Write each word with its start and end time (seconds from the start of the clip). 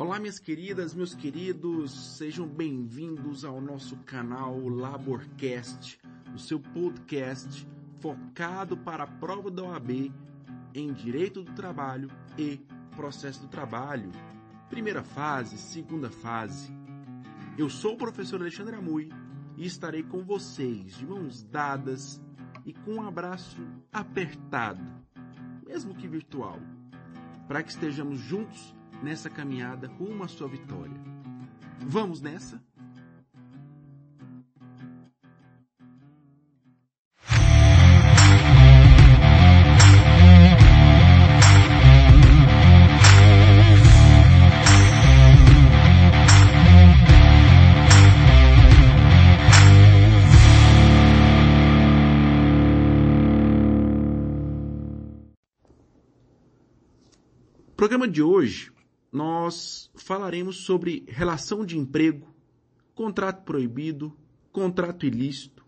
Olá, 0.00 0.18
minhas 0.18 0.38
queridas, 0.38 0.94
meus 0.94 1.14
queridos, 1.14 2.16
sejam 2.16 2.48
bem-vindos 2.48 3.44
ao 3.44 3.60
nosso 3.60 3.98
canal 3.98 4.58
Laborcast, 4.66 6.00
o 6.34 6.38
seu 6.38 6.58
podcast 6.58 7.68
focado 8.00 8.78
para 8.78 9.04
a 9.04 9.06
prova 9.06 9.50
da 9.50 9.62
OAB 9.62 10.10
em 10.74 10.90
Direito 10.94 11.42
do 11.42 11.52
Trabalho 11.52 12.10
e 12.38 12.58
Processo 12.96 13.42
do 13.42 13.48
Trabalho. 13.48 14.10
Primeira 14.70 15.02
fase, 15.02 15.58
segunda 15.58 16.08
fase. 16.08 16.72
Eu 17.58 17.68
sou 17.68 17.92
o 17.92 17.98
professor 17.98 18.40
Alexandre 18.40 18.76
Amui 18.76 19.10
e 19.58 19.66
estarei 19.66 20.02
com 20.02 20.24
vocês 20.24 20.96
de 20.96 21.06
mãos 21.06 21.42
dadas 21.42 22.18
e 22.64 22.72
com 22.72 22.92
um 22.94 23.06
abraço 23.06 23.60
apertado, 23.92 24.82
mesmo 25.66 25.94
que 25.94 26.08
virtual, 26.08 26.58
para 27.46 27.62
que 27.62 27.70
estejamos 27.70 28.18
juntos 28.18 28.79
nessa 29.02 29.30
caminhada 29.30 29.88
rumo 29.98 30.24
à 30.24 30.28
sua 30.28 30.48
vitória. 30.48 30.94
Vamos 31.80 32.20
nessa? 32.20 32.60
programa 57.76 58.06
de 58.06 58.22
hoje 58.22 58.70
nós 59.12 59.90
falaremos 59.94 60.58
sobre 60.58 61.04
relação 61.08 61.64
de 61.64 61.78
emprego, 61.78 62.28
contrato 62.94 63.44
proibido, 63.44 64.16
contrato 64.52 65.06
ilícito, 65.06 65.64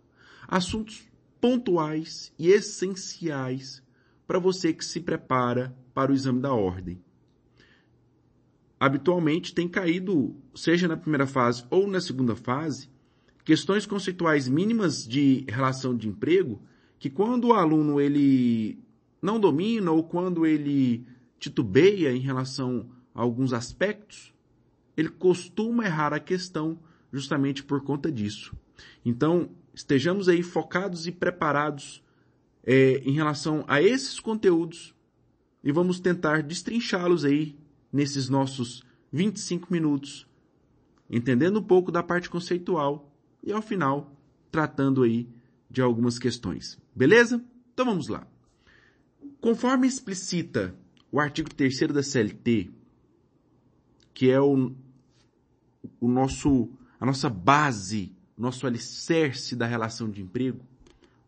assuntos 0.47 1.05
pontuais 1.41 2.33
e 2.39 2.49
essenciais 2.49 3.83
para 4.27 4.39
você 4.39 4.73
que 4.73 4.85
se 4.85 5.01
prepara 5.01 5.77
para 5.93 6.13
o 6.13 6.15
exame 6.15 6.41
da 6.41 6.53
ordem. 6.53 7.03
Habitualmente 8.79 9.55
tem 9.55 9.69
caído, 9.69 10.37
seja 10.55 10.89
na 10.89 10.97
primeira 10.97 11.27
fase 11.27 11.65
ou 11.71 11.87
na 11.87 12.01
segunda 12.01 12.35
fase, 12.35 12.89
questões 13.45 13.87
conceituais 13.87 14.49
mínimas 14.49 15.07
de 15.07 15.45
relação 15.49 15.97
de 15.97 16.09
emprego 16.09 16.63
que 16.99 17.11
quando 17.11 17.49
o 17.49 17.53
aluno 17.53 18.01
ele 18.01 18.79
não 19.21 19.39
domina 19.39 19.91
ou 19.91 20.05
quando 20.05 20.47
ele 20.47 21.05
titubeia 21.39 22.13
em 22.13 22.21
relação 22.21 22.89
alguns 23.15 23.53
aspectos, 23.53 24.33
ele 24.97 25.09
costuma 25.09 25.85
errar 25.85 26.13
a 26.13 26.21
questão 26.21 26.79
justamente 27.13 27.63
por 27.63 27.83
conta 27.83 28.11
disso. 28.11 28.57
Então, 29.05 29.51
estejamos 29.75 30.29
aí 30.29 30.43
focados 30.43 31.07
e 31.07 31.13
preparados 31.13 32.03
é, 32.65 32.99
em 33.05 33.13
relação 33.13 33.65
a 33.67 33.83
esses 33.83 34.21
conteúdos 34.21 34.95
e 35.63 35.73
vamos 35.73 36.01
tentar 36.01 36.43
destrinchá-los 36.43 37.25
aí 37.25 37.57
nesses 37.93 38.29
nossos 38.29 38.83
25 39.13 39.73
minutos, 39.73 40.27
entendendo 41.11 41.61
um 41.61 41.63
pouco 41.63 41.93
da 41.93 42.03
parte 42.03 42.31
conceitual 42.31 43.13
e 43.43 43.53
ao 43.53 43.63
final 43.63 44.17
tratando 44.51 45.03
aí 45.03 45.29
de 45.71 45.81
algumas 45.81 46.19
questões. 46.19 46.79
Beleza? 46.95 47.43
Então 47.73 47.87
vamos 47.87 48.09
lá. 48.09 48.27
Conforme 49.41 49.87
explicita 49.87 50.75
o 51.11 51.19
artigo 51.21 51.53
3 51.53 51.89
da 51.89 52.03
CLT, 52.03 52.71
que 54.15 54.31
é 54.31 54.41
o, 54.41 54.73
o 56.01 56.09
nosso, 56.09 56.69
a 57.01 57.07
nossa 57.07 57.29
base, 57.29 58.15
nosso 58.37 58.67
alicerce 58.67 59.57
da 59.57 59.67
relação 59.67 60.11
de 60.11 60.23
emprego, 60.23 60.61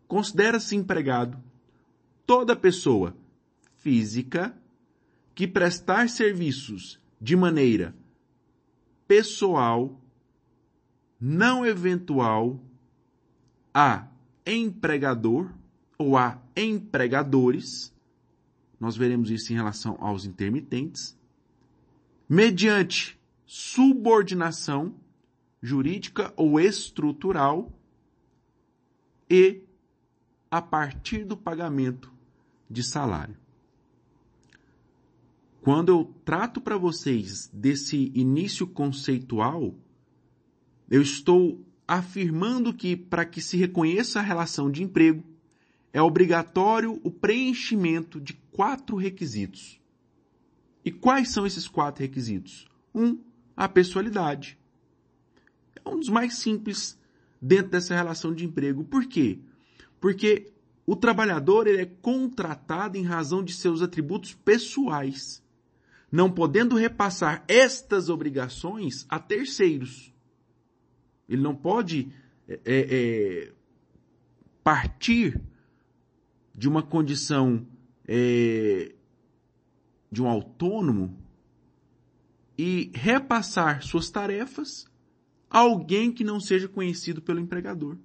considera-se 0.06 0.76
empregado 0.76 1.38
toda 2.26 2.56
pessoa 2.56 3.16
física 3.76 4.56
que 5.34 5.46
prestar 5.46 6.08
serviços 6.08 7.00
de 7.20 7.36
maneira 7.36 7.94
pessoal, 9.06 10.00
não 11.20 11.64
eventual, 11.64 12.60
a 13.72 14.08
empregador 14.46 15.50
ou 15.98 16.16
a 16.16 16.40
empregadores, 16.56 17.92
nós 18.78 18.96
veremos 18.96 19.30
isso 19.30 19.52
em 19.52 19.56
relação 19.56 19.96
aos 20.00 20.24
intermitentes, 20.24 21.16
mediante 22.28 23.18
subordinação 23.46 24.94
jurídica 25.62 26.32
ou 26.36 26.58
estrutural 26.60 27.72
e 29.28 29.62
a 30.50 30.60
partir 30.60 31.24
do 31.24 31.36
pagamento 31.36 32.12
de 32.70 32.82
salário. 32.82 33.36
Quando 35.60 35.88
eu 35.88 36.14
trato 36.24 36.60
para 36.60 36.76
vocês 36.76 37.48
desse 37.52 38.12
início 38.14 38.66
conceitual, 38.66 39.74
eu 40.90 41.00
estou 41.00 41.64
afirmando 41.88 42.74
que 42.74 42.96
para 42.96 43.24
que 43.24 43.40
se 43.40 43.56
reconheça 43.56 44.18
a 44.18 44.22
relação 44.22 44.70
de 44.70 44.82
emprego, 44.82 45.24
é 45.92 46.02
obrigatório 46.02 47.00
o 47.02 47.10
preenchimento 47.10 48.20
de 48.20 48.34
quatro 48.52 48.96
requisitos. 48.96 49.80
E 50.84 50.92
quais 50.92 51.30
são 51.30 51.46
esses 51.46 51.66
quatro 51.66 52.02
requisitos? 52.02 52.68
Um, 52.94 53.18
a 53.56 53.68
pessoalidade. 53.68 54.58
É 55.84 55.88
um 55.88 55.98
dos 55.98 56.08
mais 56.08 56.34
simples 56.34 56.98
dentro 57.40 57.70
dessa 57.70 57.94
relação 57.94 58.34
de 58.34 58.44
emprego. 58.44 58.84
Por 58.84 59.06
quê? 59.06 59.38
Porque 60.00 60.52
o 60.86 60.94
trabalhador 60.94 61.66
ele 61.66 61.82
é 61.82 61.86
contratado 61.86 62.98
em 62.98 63.02
razão 63.02 63.42
de 63.42 63.54
seus 63.54 63.80
atributos 63.80 64.34
pessoais, 64.34 65.42
não 66.12 66.30
podendo 66.30 66.76
repassar 66.76 67.44
estas 67.48 68.08
obrigações 68.08 69.06
a 69.08 69.18
terceiros. 69.18 70.12
Ele 71.28 71.40
não 71.40 71.54
pode 71.54 72.12
é, 72.46 72.60
é, 72.66 73.52
partir 74.62 75.40
de 76.54 76.68
uma 76.68 76.82
condição 76.82 77.66
é, 78.06 78.94
de 80.14 80.22
um 80.22 80.28
autônomo 80.28 81.18
e 82.56 82.90
repassar 82.94 83.82
suas 83.82 84.08
tarefas 84.08 84.86
a 85.50 85.58
alguém 85.58 86.12
que 86.12 86.22
não 86.22 86.38
seja 86.38 86.68
conhecido 86.68 87.20
pelo 87.20 87.40
empregador. 87.40 87.98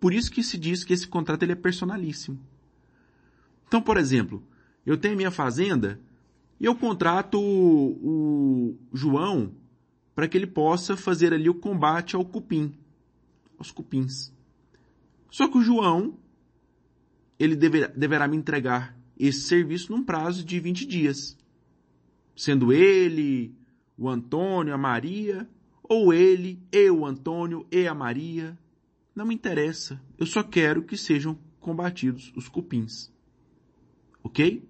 Por 0.00 0.14
isso 0.14 0.30
que 0.30 0.42
se 0.42 0.56
diz 0.56 0.82
que 0.82 0.94
esse 0.94 1.06
contrato 1.06 1.42
ele 1.42 1.52
é 1.52 1.56
personalíssimo. 1.56 2.40
Então, 3.68 3.82
por 3.82 3.98
exemplo, 3.98 4.42
eu 4.84 4.96
tenho 4.96 5.16
minha 5.16 5.30
fazenda 5.30 6.00
e 6.58 6.64
eu 6.64 6.74
contrato 6.74 7.38
o, 7.38 8.78
o 8.90 8.96
João 8.96 9.54
para 10.14 10.26
que 10.26 10.38
ele 10.38 10.46
possa 10.46 10.96
fazer 10.96 11.34
ali 11.34 11.50
o 11.50 11.54
combate 11.54 12.16
ao 12.16 12.24
cupim, 12.24 12.74
aos 13.58 13.70
cupins. 13.70 14.32
Só 15.30 15.48
que 15.48 15.58
o 15.58 15.62
João, 15.62 16.18
ele 17.38 17.54
deverá 17.54 18.26
me 18.26 18.38
entregar 18.38 18.99
esse 19.26 19.42
serviço 19.42 19.92
num 19.92 20.02
prazo 20.02 20.42
de 20.42 20.58
20 20.58 20.86
dias. 20.86 21.36
Sendo 22.34 22.72
ele, 22.72 23.54
o 23.96 24.08
Antônio, 24.08 24.72
a 24.72 24.78
Maria, 24.78 25.46
ou 25.82 26.14
ele, 26.14 26.58
e 26.72 26.90
o 26.90 27.04
Antônio 27.04 27.66
e 27.70 27.86
a 27.86 27.94
Maria. 27.94 28.58
Não 29.14 29.26
me 29.26 29.34
interessa. 29.34 30.00
Eu 30.16 30.24
só 30.24 30.42
quero 30.42 30.82
que 30.82 30.96
sejam 30.96 31.38
combatidos 31.60 32.32
os 32.34 32.48
cupins. 32.48 33.12
Ok? 34.22 34.66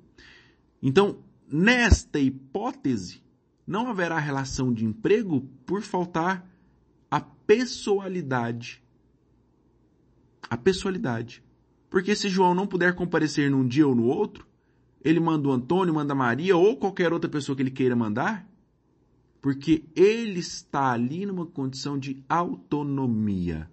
Então, 0.83 1.22
nesta 1.47 2.19
hipótese, 2.19 3.22
não 3.65 3.89
haverá 3.89 4.19
relação 4.19 4.72
de 4.72 4.84
emprego 4.84 5.42
por 5.65 5.83
faltar 5.83 6.45
a 7.09 7.21
pessoalidade. 7.21 8.83
A 10.42 10.57
pessoalidade. 10.57 11.41
Porque 11.91 12.15
se 12.15 12.28
João 12.28 12.54
não 12.54 12.69
puder 12.69 12.95
comparecer 12.95 13.51
num 13.51 13.66
dia 13.66 13.87
ou 13.87 13.97
no 13.97 14.04
outro, 14.04 14.47
ele 15.04 15.19
manda 15.19 15.48
o 15.48 15.53
Antônio, 15.53 15.92
manda 15.92 16.15
Maria 16.15 16.57
ou 16.57 16.77
qualquer 16.77 17.13
outra 17.13 17.28
pessoa 17.28 17.57
que 17.57 17.63
ele 17.63 17.71
queira 17.71 17.97
mandar, 17.97 18.48
porque 19.42 19.84
ele 19.97 20.39
está 20.39 20.92
ali 20.92 21.27
numa 21.27 21.45
condição 21.45 21.98
de 21.98 22.22
autonomia. 22.28 23.69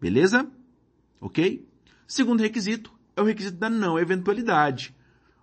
Beleza? 0.00 0.48
Ok? 1.20 1.66
Segundo 2.06 2.40
requisito 2.40 2.92
é 3.16 3.20
o 3.20 3.24
requisito 3.24 3.56
da 3.56 3.68
não 3.68 3.98
eventualidade. 3.98 4.94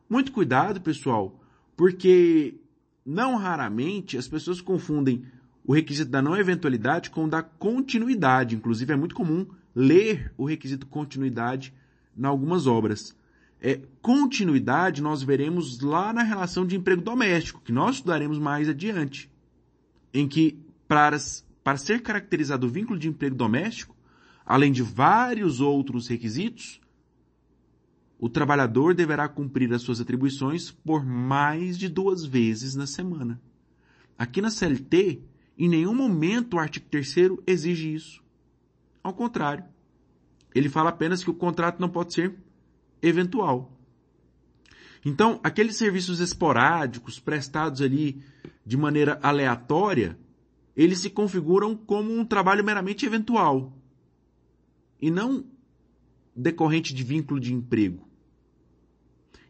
Muito 0.09 0.31
cuidado, 0.31 0.79
pessoal, 0.79 1.41
porque 1.75 2.55
não 3.05 3.35
raramente 3.35 4.17
as 4.17 4.27
pessoas 4.27 4.61
confundem 4.61 5.25
o 5.65 5.73
requisito 5.73 6.11
da 6.11 6.21
não 6.21 6.37
eventualidade 6.37 7.09
com 7.09 7.25
o 7.25 7.29
da 7.29 7.41
continuidade. 7.41 8.55
Inclusive, 8.55 8.93
é 8.93 8.95
muito 8.95 9.15
comum 9.15 9.45
ler 9.75 10.31
o 10.37 10.45
requisito 10.45 10.85
continuidade 10.85 11.73
em 12.17 12.25
algumas 12.25 12.67
obras. 12.67 13.15
É, 13.61 13.81
continuidade 14.01 15.01
nós 15.01 15.23
veremos 15.23 15.79
lá 15.79 16.11
na 16.11 16.23
relação 16.23 16.65
de 16.65 16.75
emprego 16.75 17.01
doméstico, 17.01 17.61
que 17.61 17.71
nós 17.71 17.95
estudaremos 17.95 18.37
mais 18.37 18.67
adiante, 18.67 19.31
em 20.13 20.27
que 20.27 20.59
para, 20.87 21.17
para 21.63 21.77
ser 21.77 22.01
caracterizado 22.01 22.67
o 22.67 22.69
vínculo 22.69 22.99
de 22.99 23.07
emprego 23.07 23.35
doméstico, 23.35 23.95
além 24.45 24.71
de 24.71 24.83
vários 24.83 25.61
outros 25.61 26.07
requisitos, 26.07 26.81
o 28.19 28.29
trabalhador 28.29 28.93
deverá 28.93 29.27
cumprir 29.27 29.73
as 29.73 29.81
suas 29.81 29.99
atribuições 29.99 30.71
por 30.71 31.05
mais 31.05 31.77
de 31.77 31.89
duas 31.89 32.25
vezes 32.25 32.75
na 32.75 32.87
semana. 32.87 33.41
Aqui 34.17 34.41
na 34.41 34.49
CLT, 34.49 35.21
em 35.57 35.69
nenhum 35.69 35.93
momento 35.93 36.55
o 36.55 36.59
artigo 36.59 36.85
3 36.89 37.15
exige 37.45 37.93
isso. 37.93 38.23
Ao 39.03 39.13
contrário, 39.13 39.65
ele 40.53 40.69
fala 40.69 40.89
apenas 40.89 41.23
que 41.23 41.29
o 41.29 41.33
contrato 41.33 41.79
não 41.79 41.89
pode 41.89 42.13
ser 42.13 42.35
eventual. 43.01 43.71
Então, 45.05 45.39
aqueles 45.43 45.75
serviços 45.75 46.19
esporádicos 46.19 47.19
prestados 47.19 47.81
ali 47.81 48.23
de 48.65 48.77
maneira 48.77 49.19
aleatória, 49.21 50.17
eles 50.75 50.99
se 50.99 51.09
configuram 51.09 51.75
como 51.75 52.17
um 52.17 52.25
trabalho 52.25 52.63
meramente 52.63 53.05
eventual 53.05 53.73
e 55.01 55.11
não 55.11 55.45
decorrente 56.35 56.93
de 56.93 57.03
vínculo 57.03 57.39
de 57.39 57.53
emprego. 57.53 58.07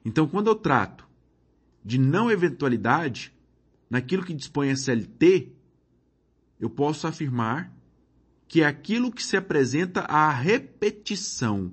Então, 0.04 0.28
quando 0.28 0.48
eu 0.48 0.56
trato 0.56 1.08
de 1.86 1.98
não 1.98 2.32
eventualidade, 2.32 3.34
naquilo 3.90 4.24
que 4.24 4.34
dispõe 4.34 4.72
a 4.72 4.76
CLT, 4.76 5.52
eu 6.60 6.70
posso 6.70 7.06
afirmar 7.06 7.72
que 8.54 8.62
é 8.62 8.68
aquilo 8.68 9.12
que 9.12 9.24
se 9.24 9.36
apresenta 9.36 10.02
à 10.02 10.30
repetição 10.30 11.72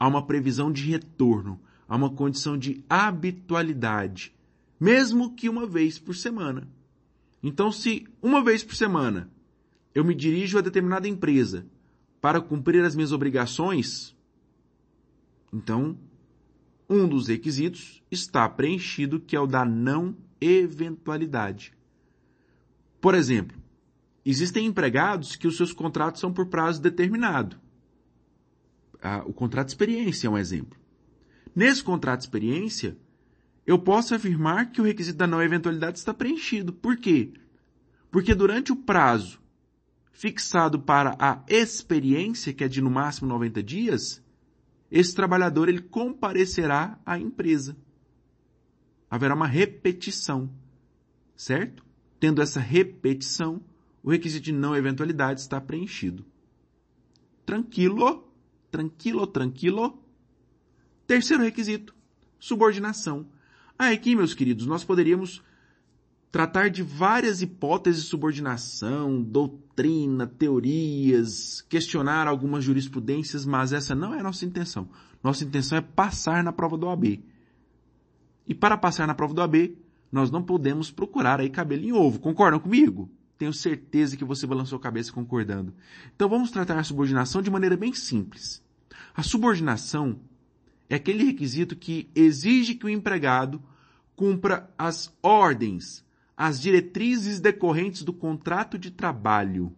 há 0.00 0.08
uma 0.08 0.26
previsão 0.26 0.72
de 0.72 0.82
retorno, 0.90 1.60
há 1.86 1.94
uma 1.94 2.08
condição 2.08 2.56
de 2.56 2.82
habitualidade, 2.88 4.34
mesmo 4.80 5.34
que 5.34 5.46
uma 5.46 5.66
vez 5.66 5.98
por 5.98 6.16
semana. 6.16 6.66
Então, 7.42 7.70
se 7.70 8.08
uma 8.22 8.42
vez 8.42 8.64
por 8.64 8.74
semana 8.74 9.30
eu 9.94 10.02
me 10.06 10.14
dirijo 10.14 10.56
a 10.56 10.62
determinada 10.62 11.06
empresa 11.06 11.66
para 12.18 12.40
cumprir 12.40 12.82
as 12.82 12.94
minhas 12.94 13.12
obrigações, 13.12 14.16
então 15.52 15.98
um 16.88 17.06
dos 17.06 17.28
requisitos 17.28 18.02
está 18.10 18.48
preenchido, 18.48 19.20
que 19.20 19.36
é 19.36 19.40
o 19.40 19.46
da 19.46 19.66
não 19.66 20.16
eventualidade. 20.40 21.74
Por 23.02 23.14
exemplo, 23.14 23.61
existem 24.24 24.66
empregados 24.66 25.36
que 25.36 25.46
os 25.46 25.56
seus 25.56 25.72
contratos 25.72 26.20
são 26.20 26.32
por 26.32 26.46
prazo 26.46 26.80
determinado 26.80 27.60
a, 29.02 29.18
o 29.26 29.32
contrato 29.32 29.66
de 29.66 29.72
experiência 29.72 30.28
é 30.28 30.30
um 30.30 30.38
exemplo. 30.38 30.78
Nesse 31.54 31.82
contrato 31.82 32.20
de 32.20 32.26
experiência, 32.26 32.96
eu 33.66 33.78
posso 33.78 34.14
afirmar 34.14 34.70
que 34.70 34.80
o 34.80 34.84
requisito 34.84 35.18
da 35.18 35.26
não 35.26 35.42
eventualidade 35.42 35.98
está 35.98 36.14
preenchido. 36.14 36.72
Por 36.72 36.96
quê? 36.96 37.32
Porque 38.10 38.34
durante 38.34 38.72
o 38.72 38.76
prazo 38.76 39.40
fixado 40.12 40.80
para 40.80 41.16
a 41.18 41.42
experiência, 41.48 42.52
que 42.52 42.62
é 42.62 42.68
de 42.68 42.80
no 42.80 42.90
máximo 42.90 43.28
90 43.28 43.62
dias, 43.62 44.22
esse 44.90 45.14
trabalhador 45.14 45.68
ele 45.68 45.80
comparecerá 45.80 46.98
à 47.04 47.18
empresa. 47.18 47.76
Haverá 49.10 49.34
uma 49.34 49.46
repetição, 49.46 50.50
certo? 51.34 51.84
Tendo 52.20 52.40
essa 52.40 52.60
repetição, 52.60 53.60
o 54.02 54.10
requisito 54.10 54.44
de 54.44 54.52
não 54.52 54.74
eventualidade 54.76 55.40
está 55.40 55.60
preenchido. 55.60 56.24
Tranquilo? 57.46 58.32
tranquilo, 58.72 59.26
tranquilo. 59.26 60.02
Terceiro 61.06 61.42
requisito, 61.42 61.94
subordinação. 62.40 63.26
Ah, 63.78 63.90
aqui, 63.90 64.16
meus 64.16 64.34
queridos, 64.34 64.66
nós 64.66 64.82
poderíamos 64.82 65.42
tratar 66.30 66.70
de 66.70 66.82
várias 66.82 67.42
hipóteses 67.42 68.04
de 68.04 68.08
subordinação, 68.08 69.22
doutrina, 69.22 70.26
teorias, 70.26 71.60
questionar 71.68 72.26
algumas 72.26 72.64
jurisprudências, 72.64 73.44
mas 73.44 73.72
essa 73.72 73.94
não 73.94 74.14
é 74.14 74.20
a 74.20 74.22
nossa 74.22 74.46
intenção. 74.46 74.88
Nossa 75.22 75.44
intenção 75.44 75.76
é 75.76 75.82
passar 75.82 76.42
na 76.42 76.52
prova 76.52 76.78
do 76.78 76.88
AB. 76.88 77.22
E 78.48 78.54
para 78.54 78.78
passar 78.78 79.06
na 79.06 79.14
prova 79.14 79.34
do 79.34 79.42
AB, 79.42 79.76
nós 80.10 80.30
não 80.30 80.42
podemos 80.42 80.90
procurar 80.90 81.40
aí 81.40 81.50
cabelo 81.50 81.84
em 81.84 81.92
ovo. 81.92 82.18
Concordam 82.18 82.58
comigo? 82.58 83.10
Tenho 83.42 83.52
certeza 83.52 84.16
que 84.16 84.24
você 84.24 84.46
balançou 84.46 84.76
a 84.78 84.80
cabeça 84.80 85.12
concordando. 85.12 85.74
Então 86.14 86.28
vamos 86.28 86.52
tratar 86.52 86.78
a 86.78 86.84
subordinação 86.84 87.42
de 87.42 87.50
maneira 87.50 87.76
bem 87.76 87.92
simples. 87.92 88.62
A 89.16 89.24
subordinação 89.24 90.20
é 90.88 90.94
aquele 90.94 91.24
requisito 91.24 91.74
que 91.74 92.08
exige 92.14 92.76
que 92.76 92.86
o 92.86 92.88
empregado 92.88 93.60
cumpra 94.14 94.72
as 94.78 95.12
ordens, 95.20 96.04
as 96.36 96.60
diretrizes 96.60 97.40
decorrentes 97.40 98.04
do 98.04 98.12
contrato 98.12 98.78
de 98.78 98.92
trabalho, 98.92 99.74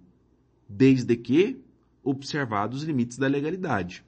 desde 0.69 1.17
que 1.17 1.59
observados 2.03 2.83
os 2.83 2.85
limites 2.87 3.17
da 3.17 3.29
legalidade. 3.29 4.05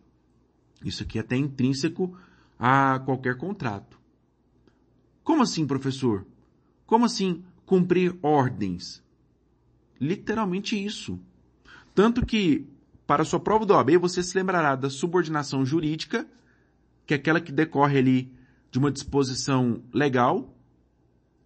Isso 0.85 1.03
aqui 1.03 1.17
é 1.17 1.23
até 1.23 1.35
intrínseco 1.35 2.15
a 2.59 3.01
qualquer 3.07 3.39
contrato. 3.39 3.99
Como 5.25 5.43
assim, 5.43 5.67
professor? 5.67 6.27
Como 6.85 7.07
assim 7.07 7.43
cumprir 7.65 8.15
ordens? 8.21 9.06
Literalmente 10.01 10.83
isso. 10.83 11.19
Tanto 11.95 12.25
que, 12.25 12.69
para 13.07 13.25
sua 13.25 13.41
prova 13.41 13.65
do 13.65 13.73
OAB, 13.73 13.97
você 13.99 14.23
se 14.23 14.37
lembrará 14.37 14.77
da 14.77 14.91
subordinação 14.91 15.65
jurídica, 15.65 16.27
que 17.07 17.15
é 17.15 17.17
aquela 17.17 17.41
que 17.41 17.53
decorre 17.53 17.99
ali 17.99 18.33
de 18.71 18.79
uma 18.79 18.91
disposição 18.91 19.83
legal, 19.93 20.55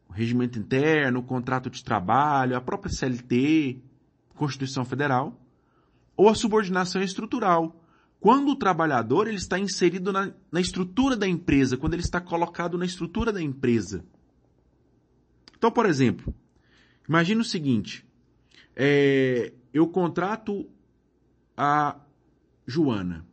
o 0.09 0.13
regimento 0.13 0.59
interno, 0.59 1.21
o 1.21 1.23
contrato 1.23 1.71
de 1.71 1.85
trabalho, 1.85 2.57
a 2.57 2.61
própria 2.61 2.93
CLT, 2.93 3.81
Constituição 4.35 4.85
Federal, 4.85 5.41
ou 6.17 6.29
a 6.29 6.35
subordinação 6.35 7.01
estrutural, 7.01 7.81
quando 8.19 8.51
o 8.51 8.57
trabalhador 8.57 9.29
ele 9.29 9.37
está 9.37 9.59
inserido 9.59 10.13
na, 10.13 10.33
na 10.51 10.61
estrutura 10.61 11.17
da 11.17 11.29
empresa, 11.29 11.77
quando 11.77 11.95
ele 11.95 12.03
está 12.03 12.21
colocado 12.21 12.77
na 12.77 12.85
estrutura 12.85 13.33
da 13.33 13.41
empresa. 13.41 14.05
Então, 15.57 15.71
por 15.71 15.87
exemplo, 15.87 16.35
imagine 17.09 17.41
o 17.41 17.45
seguinte, 17.45 18.05
é, 18.83 19.53
eu 19.75 19.87
contrato 19.89 20.67
a 21.55 22.01
Joana. 22.67 23.27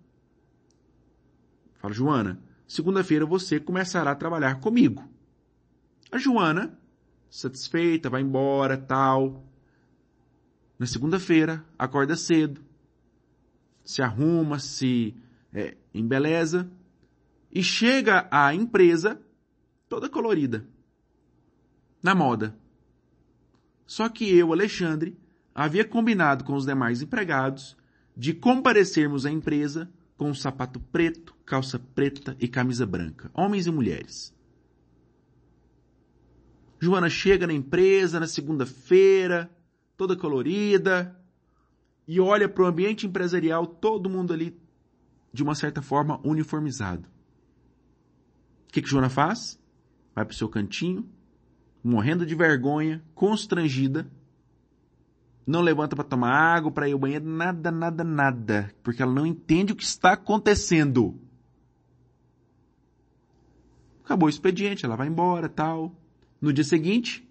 Falo, 1.75 1.93
Joana, 1.93 2.43
segunda-feira 2.67 3.25
você 3.25 3.57
começará 3.57 4.11
a 4.11 4.15
trabalhar 4.15 4.59
comigo. 4.59 5.07
A 6.11 6.17
Joana, 6.17 6.77
satisfeita, 7.29 8.09
vai 8.09 8.23
embora, 8.23 8.77
tal. 8.77 9.45
Na 10.77 10.85
segunda-feira, 10.85 11.63
acorda 11.79 12.17
cedo, 12.17 12.61
se 13.85 14.01
arruma, 14.01 14.59
se 14.59 15.15
é, 15.53 15.77
embeleza 15.93 16.69
e 17.49 17.63
chega 17.63 18.27
à 18.29 18.53
empresa 18.53 19.17
toda 19.87 20.09
colorida, 20.09 20.67
na 22.03 22.13
moda. 22.13 22.53
Só 23.85 24.09
que 24.09 24.29
eu, 24.29 24.51
Alexandre, 24.51 25.17
havia 25.57 25.83
combinado 25.83 26.43
com 26.43 26.53
os 26.53 26.67
demais 26.67 27.01
empregados 27.01 27.75
de 28.15 28.31
comparecermos 28.31 29.25
à 29.25 29.31
empresa 29.31 29.91
com 30.15 30.31
sapato 30.31 30.79
preto, 30.79 31.35
calça 31.43 31.79
preta 31.79 32.37
e 32.39 32.47
camisa 32.47 32.85
branca, 32.85 33.31
homens 33.33 33.65
e 33.65 33.71
mulheres. 33.71 34.35
Joana 36.79 37.09
chega 37.09 37.47
na 37.47 37.53
empresa 37.53 38.19
na 38.19 38.27
segunda-feira, 38.27 39.49
toda 39.95 40.15
colorida, 40.15 41.19
e 42.07 42.19
olha 42.19 42.47
para 42.47 42.63
o 42.63 42.67
ambiente 42.67 43.07
empresarial, 43.07 43.65
todo 43.65 44.09
mundo 44.09 44.33
ali, 44.33 44.55
de 45.33 45.41
uma 45.41 45.55
certa 45.55 45.81
forma, 45.81 46.21
uniformizado. 46.23 47.07
O 48.69 48.73
que, 48.73 48.81
que 48.83 48.87
Joana 48.87 49.09
faz? 49.09 49.59
Vai 50.13 50.23
para 50.23 50.33
o 50.33 50.37
seu 50.37 50.49
cantinho, 50.49 51.09
morrendo 51.83 52.27
de 52.27 52.35
vergonha, 52.35 53.03
constrangida, 53.15 54.07
não 55.47 55.61
levanta 55.61 55.95
para 55.95 56.03
tomar 56.03 56.33
água, 56.33 56.69
para 56.69 56.89
ir 56.89 56.91
ao 56.91 56.99
banheiro, 56.99 57.25
nada, 57.25 57.71
nada, 57.71 58.03
nada, 58.03 58.69
porque 58.83 59.01
ela 59.01 59.13
não 59.13 59.25
entende 59.25 59.71
o 59.71 59.75
que 59.77 59.83
está 59.83 60.11
acontecendo. 60.11 61.17
Acabou 64.03 64.27
o 64.27 64.29
expediente, 64.29 64.85
ela 64.85 64.97
vai 64.97 65.07
embora, 65.07 65.47
tal. 65.47 65.95
No 66.41 66.51
dia 66.51 66.65
seguinte, 66.65 67.25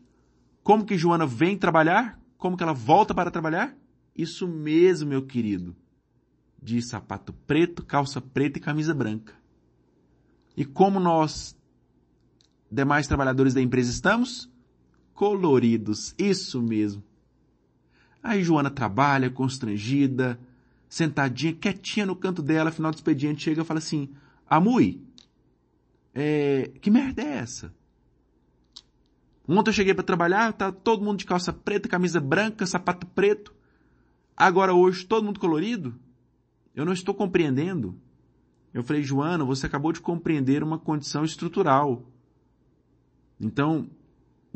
como 0.63 0.87
que 0.87 0.97
Joana 0.97 1.27
vem 1.27 1.59
trabalhar? 1.59 2.19
Como 2.39 2.57
que 2.57 2.63
ela 2.63 2.73
volta 2.73 3.15
para 3.15 3.31
trabalhar? 3.31 3.77
Isso 4.17 4.49
mesmo, 4.49 5.11
meu 5.11 5.23
querido. 5.23 5.77
De 6.61 6.81
sapato 6.81 7.35
preto, 7.47 7.85
calça 7.85 8.21
preta 8.21 8.59
e 8.59 8.63
camisa 8.63 8.95
branca. 8.95 9.35
E 10.57 10.65
como 10.65 10.99
nós, 10.99 11.55
demais 12.71 13.07
trabalhadores 13.07 13.53
da 13.53 13.61
empresa, 13.61 13.91
estamos? 13.91 14.51
Coloridos. 15.13 16.15
Isso 16.19 16.63
mesmo. 16.63 17.03
Aí 18.27 18.43
Joana 18.43 18.71
trabalha, 18.71 19.31
constrangida, 19.31 20.37
sentadinha, 20.89 21.53
quietinha 21.53 22.05
no 22.05 22.17
canto 22.17 22.43
dela, 22.43 22.73
final 22.73 22.91
do 22.91 22.97
expediente, 22.97 23.45
chega 23.45 23.63
e 23.63 23.65
fala 23.65 23.79
assim, 23.79 24.09
Amui, 24.51 25.01
é, 26.13 26.73
que 26.81 26.91
merda 26.91 27.23
é 27.23 27.37
essa? 27.37 27.73
Ontem 29.47 29.71
eu 29.71 29.75
cheguei 29.75 29.95
para 29.95 30.03
trabalhar, 30.03 30.53
tá 30.55 30.73
todo 30.73 31.05
mundo 31.05 31.21
de 31.21 31.25
calça 31.25 31.53
preta, 31.53 31.89
camisa 31.89 32.21
branca, 32.21 32.67
sapato 32.67 33.07
preto. 33.07 33.55
Agora 34.37 34.75
hoje 34.75 35.07
todo 35.07 35.25
mundo 35.25 35.39
colorido? 35.39 35.95
Eu 36.75 36.85
não 36.85 36.93
estou 36.93 37.15
compreendendo. 37.15 37.97
Eu 38.75 38.83
falei, 38.83 39.05
Joana, 39.05 39.45
você 39.45 39.67
acabou 39.67 39.93
de 39.93 40.01
compreender 40.01 40.65
uma 40.65 40.81
condição 40.81 41.25
estrutural. 41.25 42.03
Então, 43.41 43.89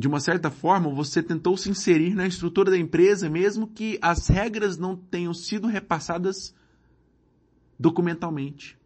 de 0.01 0.09
uma 0.09 0.19
certa 0.19 0.51
forma, 0.51 0.89
você 0.89 1.23
tentou 1.23 1.59
se 1.59 1.69
inserir 1.69 2.15
na 2.15 2.27
estrutura 2.27 2.71
da 2.71 2.79
empresa, 2.79 3.29
mesmo 3.29 3.67
que 3.67 3.99
as 4.01 4.29
regras 4.29 4.79
não 4.79 4.97
tenham 4.97 5.35
sido 5.35 5.69
repassadas 5.69 6.55
documentalmente. 7.79 8.79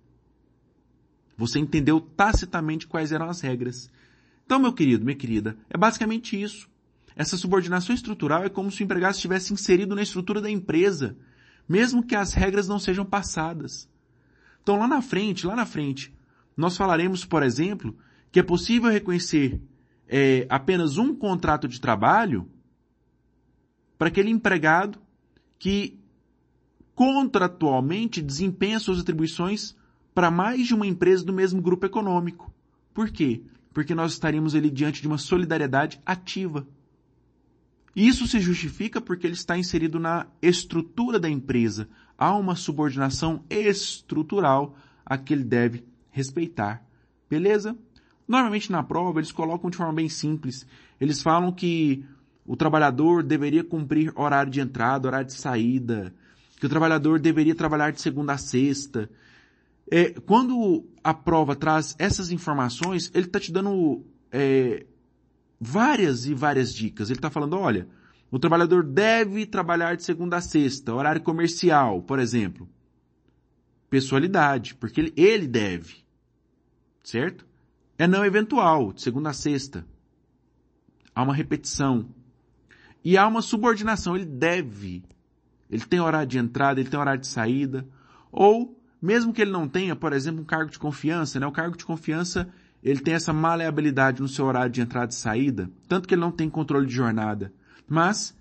Você 1.37 1.61
entendeu 1.61 2.01
tacitamente 2.01 2.89
quais 2.89 3.13
eram 3.13 3.31
as 3.31 3.41
regras. 3.41 3.89
Então, 4.45 4.59
meu 4.59 4.73
querido, 4.73 5.05
minha 5.05 5.17
querida, 5.17 5.57
é 5.71 5.79
basicamente 5.79 6.41
isso. 6.43 6.69
Essa 7.15 7.37
subordinação 7.37 7.95
estrutural 7.95 8.43
é 8.43 8.49
como 8.49 8.73
se 8.73 8.83
o 8.83 8.85
empregado 8.85 9.15
estivesse 9.15 9.53
inserido 9.53 9.95
na 9.95 10.03
estrutura 10.03 10.41
da 10.41 10.51
empresa, 10.51 11.17
mesmo 11.69 12.05
que 12.05 12.17
as 12.17 12.33
regras 12.33 12.67
não 12.67 12.81
sejam 12.81 13.05
passadas. 13.05 13.89
Então, 14.65 14.81
lá 14.81 14.89
na 14.89 15.01
frente, 15.01 15.47
lá 15.47 15.55
na 15.55 15.65
frente, 15.65 16.13
nós 16.57 16.77
falaremos, 16.77 17.25
por 17.25 17.45
exemplo, 17.45 17.97
que 18.33 18.41
é 18.41 18.43
possível 18.43 18.91
reconhecer 18.91 19.61
é, 20.09 20.47
apenas 20.49 20.99
um 20.99 21.15
contrato 21.15 21.67
de 21.67 21.81
trabalho 21.81 22.49
para 23.99 24.09
aquele 24.09 24.31
empregado 24.31 24.99
que 25.59 25.99
contratualmente 26.95 28.23
desempenha 28.23 28.79
suas 28.79 29.01
atribuições 29.01 29.77
para 30.15 30.31
mais 30.31 30.67
de 30.67 30.75
uma 30.75 30.87
empresa 30.87 31.25
do 31.25 31.33
mesmo 31.33 31.61
grupo 31.61 31.87
econômico. 31.87 32.53
Por 32.93 33.11
quê? 33.11 33.43
Porque 33.73 33.95
nós 33.95 34.13
estaríamos 34.13 34.55
ali 34.55 34.71
diante 34.71 35.03
de 35.03 35.09
uma 35.09 35.19
solidariedade 35.19 36.01
ativa. 36.07 36.67
Isso 37.97 38.27
se 38.27 38.41
justifica 38.41 39.01
porque 39.01 39.27
ele 39.27 39.35
está 39.35 39.59
inserido 39.59 39.99
na 39.99 40.27
estrutura 40.41 41.19
da 41.19 41.29
empresa. 41.29 41.89
Há 42.17 42.37
uma 42.37 42.55
subordinação 42.55 43.45
estrutural 43.51 44.77
a 45.05 45.19
que 45.19 45.33
ele 45.33 45.45
deve 45.45 45.85
respeitar. 46.11 46.85
Beleza? 47.29 47.77
Normalmente 48.27 48.73
na 48.73 48.83
prova 48.83 49.21
eles 49.21 49.33
colocam 49.33 49.71
de 49.71 49.77
forma 49.77 49.93
bem 49.93 50.09
simples. 50.09 50.67
Eles 51.01 51.23
falam 51.23 51.53
que 51.53 52.05
o 52.47 52.57
trabalhador 52.57 53.23
deveria 53.23 53.65
cumprir 53.65 54.13
horário 54.17 54.51
de 54.51 54.61
entrada, 54.61 55.09
horário 55.09 55.27
de 55.27 55.35
saída, 55.35 56.15
que 56.59 56.67
o 56.67 56.69
trabalhador 56.69 57.19
deveria 57.21 57.55
trabalhar 57.55 57.93
de 57.93 58.01
segunda 58.01 58.33
a 58.33 58.39
sexta, 58.39 59.11
é, 59.91 60.11
quando 60.21 60.85
a 61.03 61.13
prova 61.13 61.55
traz 61.55 61.95
essas 61.99 62.31
informações, 62.31 63.11
ele 63.15 63.27
está 63.27 63.39
te 63.39 63.53
dando 63.53 64.05
é, 64.33 64.87
várias 65.61 66.27
e 66.27 66.35
várias 66.35 66.75
dicas. 66.75 67.11
Ele 67.11 67.19
está 67.19 67.31
falando, 67.31 67.57
olha, 67.57 67.87
o 68.31 68.39
trabalhador 68.39 68.83
deve 68.83 69.47
trabalhar 69.47 69.97
de 69.97 70.03
segunda 70.03 70.39
a 70.39 70.41
sexta, 70.41 70.95
horário 70.95 71.23
comercial, 71.23 72.03
por 72.03 72.19
exemplo. 72.19 72.69
Pessoalidade, 73.91 74.75
porque 74.75 75.01
ele, 75.01 75.13
ele 75.17 75.47
deve. 75.47 75.97
Certo? 77.03 77.47
É 77.99 78.07
não 78.07 78.25
eventual, 78.25 78.93
de 78.93 79.03
segunda 79.03 79.31
a 79.31 79.33
sexta. 79.33 79.87
Há 81.15 81.23
uma 81.23 81.35
repetição. 81.35 82.09
E 83.05 83.17
há 83.17 83.27
uma 83.27 83.43
subordinação, 83.43 84.17
ele 84.17 84.25
deve. 84.25 85.05
Ele 85.71 85.85
tem 85.85 86.01
horário 86.01 86.29
de 86.29 86.39
entrada, 86.39 86.81
ele 86.81 86.89
tem 86.89 86.99
horário 86.99 87.21
de 87.21 87.27
saída. 87.27 87.87
Ou 88.33 88.81
mesmo 89.01 89.33
que 89.33 89.43
ele 89.43 89.51
não 89.51 89.69
tenha, 89.69 89.95
por 89.95 90.13
exemplo, 90.13 90.41
um 90.41 90.47
cargo 90.47 90.71
de 90.71 90.79
confiança, 90.79 91.39
né? 91.39 91.47
O 91.47 91.53
cargo 91.53 91.77
de 91.77 91.85
confiança, 91.85 92.49
ele 92.83 93.01
tem 93.01 93.15
essa 93.15 93.33
maleabilidade 93.33 94.23
no 94.23 94.29
seu 94.29 94.47
horário 94.47 94.73
de 94.73 94.81
entrada 94.81 95.13
e 95.13 95.15
saída, 95.15 95.71
tanto 95.87 96.09
que 96.09 96.15
ele 96.15 96.23
não 96.23 96.33
tem 96.33 96.49
controle 96.49 96.87
de 96.87 96.95
jornada, 96.95 97.53
mas 97.87 98.35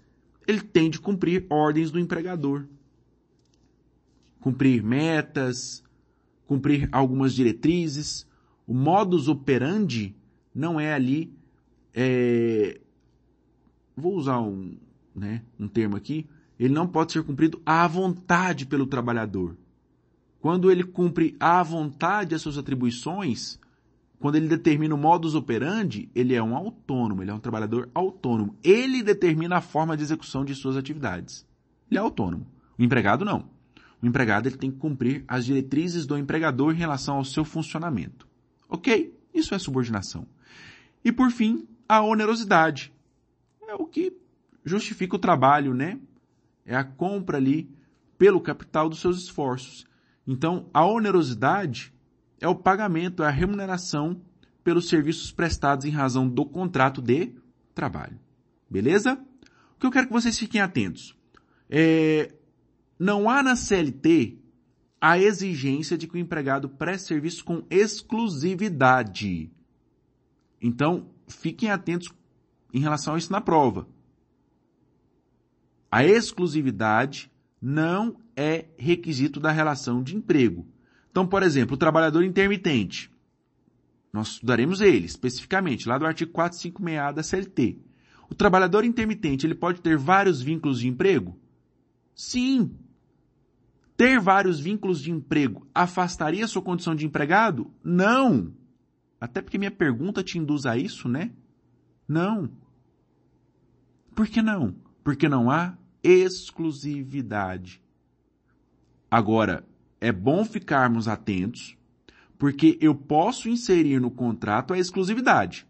ele 0.48 0.62
tem 0.62 0.90
de 0.90 1.00
cumprir 1.00 1.46
ordens 1.50 1.92
do 1.92 2.00
empregador. 2.00 2.66
Cumprir 4.40 4.82
metas, 4.82 5.84
cumprir 6.48 6.88
algumas 6.92 7.34
diretrizes. 7.34 8.26
O 8.68 8.74
modus 8.74 9.28
operandi 9.28 10.16
não 10.54 10.80
é 10.80 10.94
ali, 10.94 11.34
é... 11.94 12.80
vou 13.96 14.16
usar 14.16 14.40
um, 14.40 14.78
né, 15.16 15.44
um 15.60 15.68
termo 15.68 15.96
aqui, 15.96 16.28
ele 16.60 16.74
não 16.74 16.88
pode 16.88 17.12
ser 17.12 17.24
cumprido 17.24 17.62
à 17.66 17.86
vontade 17.88 18.66
pelo 18.66 18.86
trabalhador. 18.86 19.58
Quando 20.40 20.72
ele 20.72 20.84
cumpre 20.84 21.36
à 21.40 21.64
vontade 21.64 22.36
as 22.36 22.42
suas 22.42 22.58
atribuições, 22.58 23.60
quando 24.20 24.36
ele 24.36 24.48
determina 24.48 24.96
o 24.96 24.98
modus 24.98 25.36
operandi, 25.36 26.10
ele 26.16 26.34
é 26.34 26.42
um 26.42 26.56
autônomo, 26.56 27.22
ele 27.22 27.32
é 27.32 27.34
um 27.34 27.40
trabalhador 27.40 27.90
autônomo. 27.94 28.56
Ele 28.64 29.04
determina 29.04 29.58
a 29.58 29.62
forma 29.62 29.98
de 29.98 30.04
execução 30.04 30.46
de 30.46 30.56
suas 30.56 30.78
atividades. 30.78 31.46
Ele 31.90 31.98
é 31.98 32.02
autônomo. 32.02 32.48
O 32.78 32.84
empregado 32.84 33.26
não. 33.26 33.50
O 34.02 34.06
empregado 34.06 34.48
ele 34.48 34.58
tem 34.58 34.72
que 34.72 34.78
cumprir 34.78 35.24
as 35.28 35.46
diretrizes 35.46 36.06
do 36.06 36.18
empregador 36.18 36.74
em 36.74 36.78
relação 36.78 37.18
ao 37.18 37.26
seu 37.26 37.44
funcionamento. 37.44 38.28
Ok? 38.74 39.16
Isso 39.32 39.54
é 39.54 39.60
subordinação. 39.60 40.28
E 41.06 41.12
por 41.12 41.30
fim, 41.30 41.68
a 41.88 42.02
onerosidade. 42.02 42.92
É 43.68 43.76
o 43.76 43.86
que 43.86 44.12
justifica 44.66 45.16
o 45.16 45.20
trabalho, 45.20 45.76
né? 45.76 46.00
É 46.66 46.76
a 46.76 46.84
compra 46.84 47.38
ali 47.38 47.70
pelo 48.18 48.42
capital 48.42 48.90
dos 48.90 49.00
seus 49.00 49.20
esforços. 49.20 49.86
Então, 50.26 50.70
a 50.74 50.84
onerosidade 50.86 51.94
é 52.42 52.48
o 52.48 52.56
pagamento, 52.56 53.22
é 53.22 53.28
a 53.28 53.32
remuneração 53.32 54.20
pelos 54.64 54.90
serviços 54.90 55.32
prestados 55.32 55.86
em 55.86 55.92
razão 55.92 56.28
do 56.28 56.44
contrato 56.44 57.00
de 57.00 57.32
trabalho. 57.76 58.20
Beleza? 58.68 59.20
O 59.76 59.80
que 59.80 59.86
eu 59.86 59.92
quero 59.92 60.08
que 60.08 60.14
vocês 60.14 60.40
fiquem 60.40 60.62
atentos. 60.62 61.16
É, 61.70 62.34
não 62.98 63.30
há 63.30 63.44
na 63.44 63.56
CLT 63.56 64.40
a 65.06 65.20
exigência 65.20 65.98
de 65.98 66.08
que 66.08 66.16
o 66.16 66.18
empregado 66.18 66.70
preste 66.70 67.08
serviço 67.08 67.44
com 67.44 67.66
exclusividade. 67.70 69.52
Então, 70.62 71.10
fiquem 71.28 71.70
atentos 71.70 72.08
em 72.74 72.80
relação 72.80 73.14
a 73.14 73.18
isso 73.18 73.30
na 73.30 73.42
prova. 73.42 73.86
A 75.92 76.06
exclusividade 76.06 77.30
não 77.62 78.16
é 78.34 78.68
requisito 78.78 79.42
da 79.42 79.52
relação 79.52 80.02
de 80.02 80.16
emprego. 80.16 80.66
Então, 81.12 81.28
por 81.28 81.44
exemplo, 81.44 81.76
o 81.76 81.78
trabalhador 81.78 82.24
intermitente. 82.24 83.12
Nós 84.14 84.30
estudaremos 84.30 84.80
ele 84.80 85.06
especificamente, 85.06 85.86
lá 85.86 85.98
do 85.98 86.06
artigo 86.06 86.32
456A 86.32 87.12
da 87.12 87.24
CLT. 87.24 87.78
O 88.30 88.36
trabalhador 88.36 88.86
intermitente, 88.86 89.46
ele 89.46 89.54
pode 89.54 89.82
ter 89.82 89.98
vários 89.98 90.42
vínculos 90.42 90.80
de 90.80 90.88
emprego? 90.88 91.38
Sim. 92.16 92.74
Ter 93.96 94.20
vários 94.20 94.60
vínculos 94.60 95.02
de 95.02 95.12
emprego 95.12 95.68
afastaria 95.74 96.48
sua 96.48 96.62
condição 96.62 96.96
de 96.96 97.06
empregado? 97.06 97.72
Não. 97.84 98.54
Até 99.22 99.42
porque 99.42 99.58
minha 99.58 99.72
pergunta 99.72 100.24
te 100.24 100.38
induz 100.38 100.66
a 100.66 100.76
isso, 100.76 101.08
né? 101.08 101.32
Não. 102.08 102.50
Por 104.16 104.28
que 104.28 104.42
não? 104.42 104.76
Porque 105.04 105.30
não 105.30 105.50
há 105.50 105.78
exclusividade. 106.04 107.82
Agora, 109.10 109.66
é 110.02 110.12
bom 110.12 110.44
ficarmos 110.44 111.08
atentos, 111.08 111.78
porque 112.38 112.78
eu 112.82 112.94
posso 112.94 113.48
inserir 113.48 114.02
no 114.02 114.12
contrato 114.12 114.74
a 114.74 114.78
exclusividade. 114.78 115.66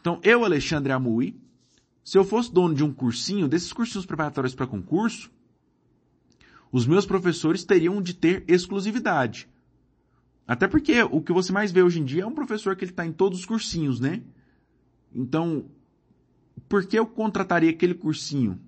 Então, 0.00 0.20
eu, 0.22 0.44
Alexandre 0.44 0.92
Amui, 0.92 1.36
se 2.04 2.18
eu 2.18 2.24
fosse 2.24 2.52
dono 2.52 2.74
de 2.74 2.84
um 2.84 2.92
cursinho, 2.92 3.48
desses 3.48 3.72
cursinhos 3.72 4.06
preparatórios 4.06 4.54
para 4.54 4.66
concurso, 4.66 5.30
os 6.72 6.86
meus 6.86 7.06
professores 7.06 7.62
teriam 7.62 8.02
de 8.02 8.14
ter 8.14 8.42
exclusividade. 8.48 9.48
Até 10.48 10.66
porque 10.66 11.00
o 11.02 11.20
que 11.20 11.32
você 11.32 11.52
mais 11.52 11.70
vê 11.70 11.82
hoje 11.82 12.00
em 12.00 12.04
dia 12.04 12.22
é 12.22 12.26
um 12.26 12.34
professor 12.34 12.74
que 12.74 12.84
ele 12.84 12.90
está 12.90 13.06
em 13.06 13.12
todos 13.12 13.40
os 13.40 13.46
cursinhos, 13.46 14.00
né? 14.00 14.22
Então, 15.14 15.70
por 16.68 16.84
que 16.84 16.98
eu 16.98 17.06
contrataria 17.06 17.70
aquele 17.70 17.94
cursinho? 17.94 18.58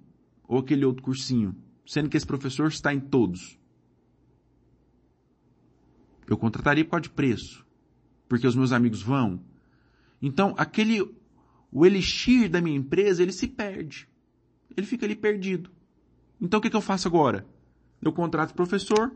ou 0.46 0.58
aquele 0.58 0.84
outro 0.84 1.02
cursinho, 1.02 1.54
sendo 1.86 2.08
que 2.08 2.16
esse 2.16 2.26
professor 2.26 2.68
está 2.68 2.92
em 2.92 3.00
todos? 3.00 3.58
Eu 6.26 6.36
contrataria 6.36 6.84
por 6.84 6.92
causa 6.92 7.02
de 7.02 7.10
preço, 7.10 7.66
porque 8.28 8.46
os 8.46 8.56
meus 8.56 8.72
amigos 8.72 9.02
vão. 9.02 9.40
Então, 10.20 10.54
aquele, 10.56 11.02
o 11.70 11.84
elixir 11.84 12.48
da 12.48 12.60
minha 12.60 12.76
empresa, 12.76 13.22
ele 13.22 13.32
se 13.32 13.46
perde. 13.46 14.08
Ele 14.76 14.86
fica 14.86 15.04
ali 15.04 15.14
perdido. 15.14 15.70
Então, 16.40 16.58
o 16.58 16.62
que, 16.62 16.70
que 16.70 16.76
eu 16.76 16.80
faço 16.80 17.06
agora? 17.08 17.46
Eu 18.04 18.12
contrato 18.12 18.50
o 18.50 18.54
professor, 18.54 19.10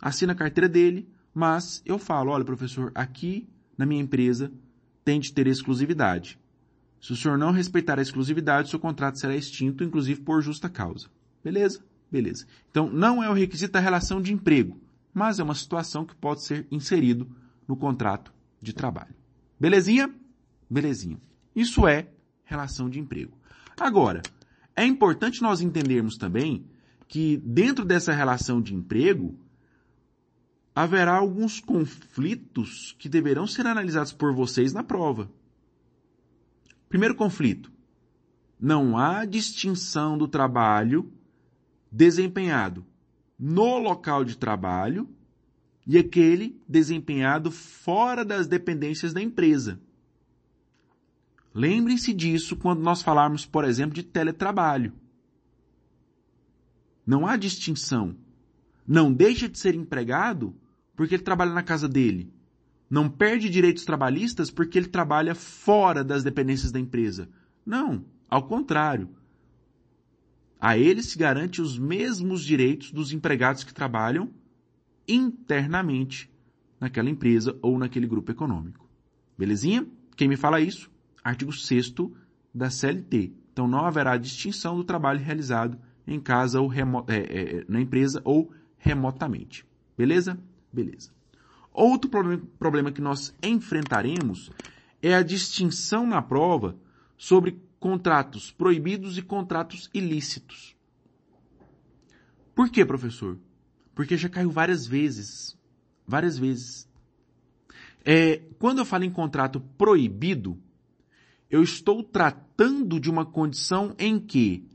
assino 0.00 0.30
a 0.30 0.34
carteira 0.34 0.68
dele, 0.68 1.08
mas 1.34 1.82
eu 1.84 1.98
falo, 1.98 2.30
olha 2.30 2.44
professor, 2.44 2.92
aqui 2.94 3.48
na 3.76 3.84
minha 3.84 4.00
empresa 4.00 4.52
tem 5.04 5.18
de 5.18 5.32
ter 5.32 5.48
exclusividade. 5.48 6.38
Se 7.00 7.12
o 7.12 7.16
senhor 7.16 7.36
não 7.36 7.50
respeitar 7.50 7.98
a 7.98 8.02
exclusividade, 8.02 8.70
seu 8.70 8.78
contrato 8.78 9.18
será 9.18 9.34
extinto, 9.34 9.82
inclusive 9.82 10.20
por 10.20 10.40
justa 10.40 10.68
causa. 10.68 11.08
Beleza? 11.42 11.84
Beleza. 12.10 12.46
Então, 12.70 12.88
não 12.88 13.22
é 13.22 13.28
o 13.28 13.34
requisito 13.34 13.72
da 13.72 13.80
relação 13.80 14.22
de 14.22 14.32
emprego, 14.32 14.80
mas 15.12 15.40
é 15.40 15.42
uma 15.42 15.54
situação 15.54 16.06
que 16.06 16.14
pode 16.14 16.44
ser 16.44 16.66
inserido 16.70 17.28
no 17.66 17.76
contrato 17.76 18.32
de 18.62 18.72
trabalho. 18.72 19.14
Belezinha? 19.58 20.14
Belezinha. 20.70 21.20
Isso 21.56 21.88
é 21.88 22.08
relação 22.44 22.88
de 22.88 23.00
emprego. 23.00 23.36
Agora, 23.78 24.22
é 24.76 24.86
importante 24.86 25.42
nós 25.42 25.60
entendermos 25.60 26.16
também 26.16 26.64
que 27.08 27.36
dentro 27.38 27.84
dessa 27.84 28.12
relação 28.12 28.60
de 28.60 28.74
emprego 28.74 29.38
haverá 30.74 31.14
alguns 31.14 31.60
conflitos 31.60 32.96
que 32.98 33.08
deverão 33.08 33.46
ser 33.46 33.66
analisados 33.66 34.12
por 34.12 34.34
vocês 34.34 34.72
na 34.72 34.82
prova. 34.82 35.30
Primeiro 36.88 37.14
conflito: 37.14 37.70
não 38.58 38.96
há 38.98 39.24
distinção 39.24 40.18
do 40.18 40.26
trabalho 40.26 41.12
desempenhado 41.90 42.84
no 43.38 43.78
local 43.78 44.24
de 44.24 44.36
trabalho 44.36 45.08
e 45.86 45.98
aquele 45.98 46.60
desempenhado 46.68 47.50
fora 47.50 48.24
das 48.24 48.46
dependências 48.46 49.12
da 49.12 49.20
empresa. 49.20 49.80
Lembrem-se 51.52 52.12
disso 52.12 52.56
quando 52.56 52.80
nós 52.80 53.02
falarmos, 53.02 53.46
por 53.46 53.64
exemplo, 53.64 53.94
de 53.94 54.02
teletrabalho. 54.02 54.92
Não 57.06 57.26
há 57.26 57.36
distinção. 57.36 58.16
Não 58.86 59.12
deixa 59.12 59.48
de 59.48 59.58
ser 59.58 59.74
empregado 59.74 60.54
porque 60.96 61.14
ele 61.14 61.22
trabalha 61.22 61.52
na 61.52 61.62
casa 61.62 61.88
dele. 61.88 62.32
Não 62.88 63.08
perde 63.08 63.48
direitos 63.48 63.84
trabalhistas 63.84 64.50
porque 64.50 64.78
ele 64.78 64.88
trabalha 64.88 65.34
fora 65.34 66.04
das 66.04 66.22
dependências 66.22 66.70
da 66.70 66.78
empresa. 66.78 67.28
Não, 67.64 68.04
ao 68.28 68.46
contrário. 68.46 69.08
A 70.60 70.78
ele 70.78 71.02
se 71.02 71.18
garante 71.18 71.60
os 71.60 71.78
mesmos 71.78 72.42
direitos 72.42 72.90
dos 72.90 73.12
empregados 73.12 73.64
que 73.64 73.74
trabalham 73.74 74.30
internamente 75.06 76.30
naquela 76.80 77.10
empresa 77.10 77.58
ou 77.60 77.78
naquele 77.78 78.06
grupo 78.06 78.30
econômico. 78.30 78.88
Belezinha? 79.36 79.86
Quem 80.16 80.28
me 80.28 80.36
fala 80.36 80.60
isso? 80.60 80.90
Artigo 81.22 81.52
6 81.52 81.94
da 82.54 82.70
CLT. 82.70 83.32
Então 83.52 83.66
não 83.66 83.84
haverá 83.84 84.16
distinção 84.16 84.76
do 84.76 84.84
trabalho 84.84 85.20
realizado 85.20 85.78
em 86.06 86.20
casa 86.20 86.60
ou 86.60 86.68
remo 86.68 87.04
é, 87.08 87.16
é, 87.16 87.64
na 87.68 87.80
empresa 87.80 88.20
ou 88.24 88.52
remotamente. 88.78 89.66
Beleza? 89.96 90.38
Beleza. 90.72 91.10
Outro 91.72 92.10
problema 92.58 92.92
que 92.92 93.00
nós 93.00 93.34
enfrentaremos 93.42 94.50
é 95.02 95.14
a 95.14 95.22
distinção 95.22 96.06
na 96.06 96.22
prova 96.22 96.76
sobre 97.16 97.60
contratos 97.80 98.50
proibidos 98.50 99.18
e 99.18 99.22
contratos 99.22 99.90
ilícitos. 99.92 100.74
Por 102.54 102.70
quê, 102.70 102.84
professor? 102.84 103.38
Porque 103.94 104.16
já 104.16 104.28
caiu 104.28 104.50
várias 104.50 104.86
vezes. 104.86 105.58
Várias 106.06 106.38
vezes. 106.38 106.88
É, 108.04 108.42
quando 108.58 108.78
eu 108.78 108.84
falo 108.84 109.04
em 109.04 109.10
contrato 109.10 109.60
proibido, 109.76 110.58
eu 111.50 111.62
estou 111.62 112.02
tratando 112.02 113.00
de 113.00 113.10
uma 113.10 113.24
condição 113.24 113.94
em 113.98 114.18
que 114.18 114.68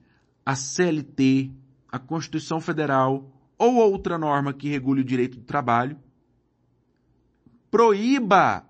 a 0.49 0.55
CLT, 0.55 1.51
a 1.91 1.99
Constituição 1.99 2.59
Federal 2.59 3.31
ou 3.55 3.75
outra 3.75 4.17
norma 4.17 4.51
que 4.51 4.67
regule 4.67 5.01
o 5.01 5.05
direito 5.05 5.37
do 5.37 5.43
trabalho 5.43 5.95
proíba 7.69 8.67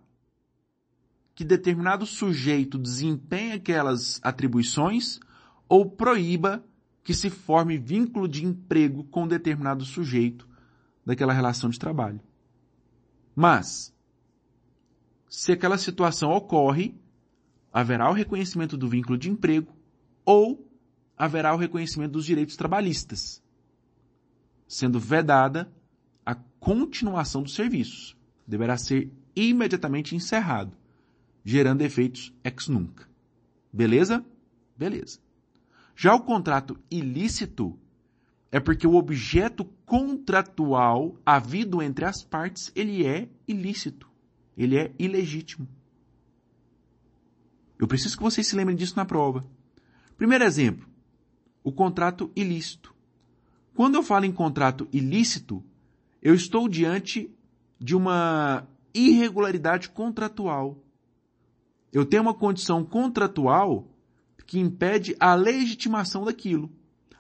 que 1.34 1.46
determinado 1.46 2.06
sujeito 2.06 2.78
desempenhe 2.78 3.54
aquelas 3.54 4.20
atribuições 4.22 5.22
ou 5.70 5.90
proíba 5.90 6.62
que 7.02 7.14
se 7.14 7.30
forme 7.30 7.78
vínculo 7.78 8.28
de 8.28 8.46
emprego 8.46 9.06
com 9.06 9.26
determinado 9.26 9.86
sujeito 9.86 10.46
daquela 11.06 11.32
relação 11.32 11.70
de 11.70 11.80
trabalho. 11.80 12.20
Mas, 13.34 13.96
se 15.30 15.54
aquela 15.54 15.78
situação 15.78 16.32
ocorre, 16.32 16.94
haverá 17.72 18.10
o 18.10 18.14
reconhecimento 18.14 18.76
do 18.76 18.90
vínculo 18.90 19.18
de 19.18 19.30
emprego 19.30 19.74
ou 20.26 20.69
haverá 21.20 21.54
o 21.54 21.58
reconhecimento 21.58 22.14
dos 22.14 22.26
direitos 22.26 22.56
trabalhistas, 22.56 23.44
sendo 24.66 24.98
vedada 24.98 25.70
a 26.26 26.34
continuação 26.34 27.44
dos 27.44 27.54
serviços. 27.54 28.16
Deverá 28.48 28.78
ser 28.78 29.12
imediatamente 29.36 30.16
encerrado, 30.16 30.72
gerando 31.44 31.82
efeitos 31.82 32.34
ex 32.42 32.70
nunc. 32.70 33.02
Beleza? 33.72 34.26
Beleza. 34.78 35.20
Já 35.96 36.16
o 36.16 36.22
contrato 36.22 36.80
ilícito 36.90 37.78
é 38.50 38.60
porque 38.60 38.88
o 38.88 38.96
objeto 38.96 39.66
contratual 39.86 41.20
havido 41.26 41.82
entre 41.82 42.06
as 42.06 42.24
partes, 42.24 42.72
ele 42.74 43.06
é 43.06 43.30
ilícito. 43.48 44.10
Ele 44.58 44.78
é 44.78 44.94
ilegítimo. 44.98 45.68
Eu 47.78 47.88
preciso 47.88 48.18
que 48.18 48.24
vocês 48.24 48.48
se 48.48 48.56
lembrem 48.56 48.76
disso 48.76 48.96
na 48.96 49.06
prova. 49.06 49.46
Primeiro 50.18 50.44
exemplo, 50.44 50.89
o 51.64 51.72
contrato 51.72 52.32
ilícito. 52.36 52.94
Quando 53.74 53.96
eu 53.96 54.04
falo 54.04 54.26
em 54.26 54.32
contrato 54.32 54.88
ilícito, 54.92 55.64
eu 56.22 56.34
estou 56.34 56.68
diante 56.68 57.34
de 57.80 57.96
uma 57.96 58.68
irregularidade 58.94 59.90
contratual. 59.90 60.78
Eu 61.92 62.06
tenho 62.06 62.24
uma 62.24 62.34
condição 62.34 62.84
contratual 62.84 63.88
que 64.46 64.60
impede 64.60 65.16
a 65.20 65.36
legitimação 65.36 66.26
daquilo. 66.26 66.72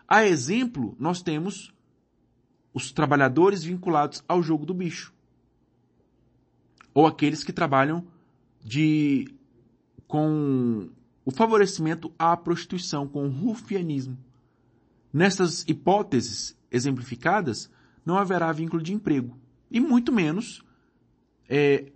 A 0.08 0.26
exemplo, 0.26 0.96
nós 1.00 1.22
temos 1.22 1.74
os 2.74 2.92
trabalhadores 2.92 3.64
vinculados 3.64 4.24
ao 4.28 4.42
jogo 4.42 4.66
do 4.66 4.74
bicho. 4.74 5.14
Ou 6.94 7.06
aqueles 7.06 7.44
que 7.44 7.54
trabalham 7.54 8.06
de 8.64 9.34
com 10.08 10.90
o 11.24 11.32
favorecimento 11.32 12.12
à 12.18 12.36
prostituição, 12.36 13.08
com 13.08 13.28
o 13.28 13.30
rufianismo. 13.30 14.18
Nessas 15.12 15.64
hipóteses 15.68 16.58
exemplificadas, 16.72 17.70
não 18.06 18.18
haverá 18.18 18.52
vínculo 18.52 18.82
de 18.82 18.94
emprego 18.94 19.38
e 19.70 19.80
muito 19.80 20.12
menos 20.12 20.64
é, 21.48 21.92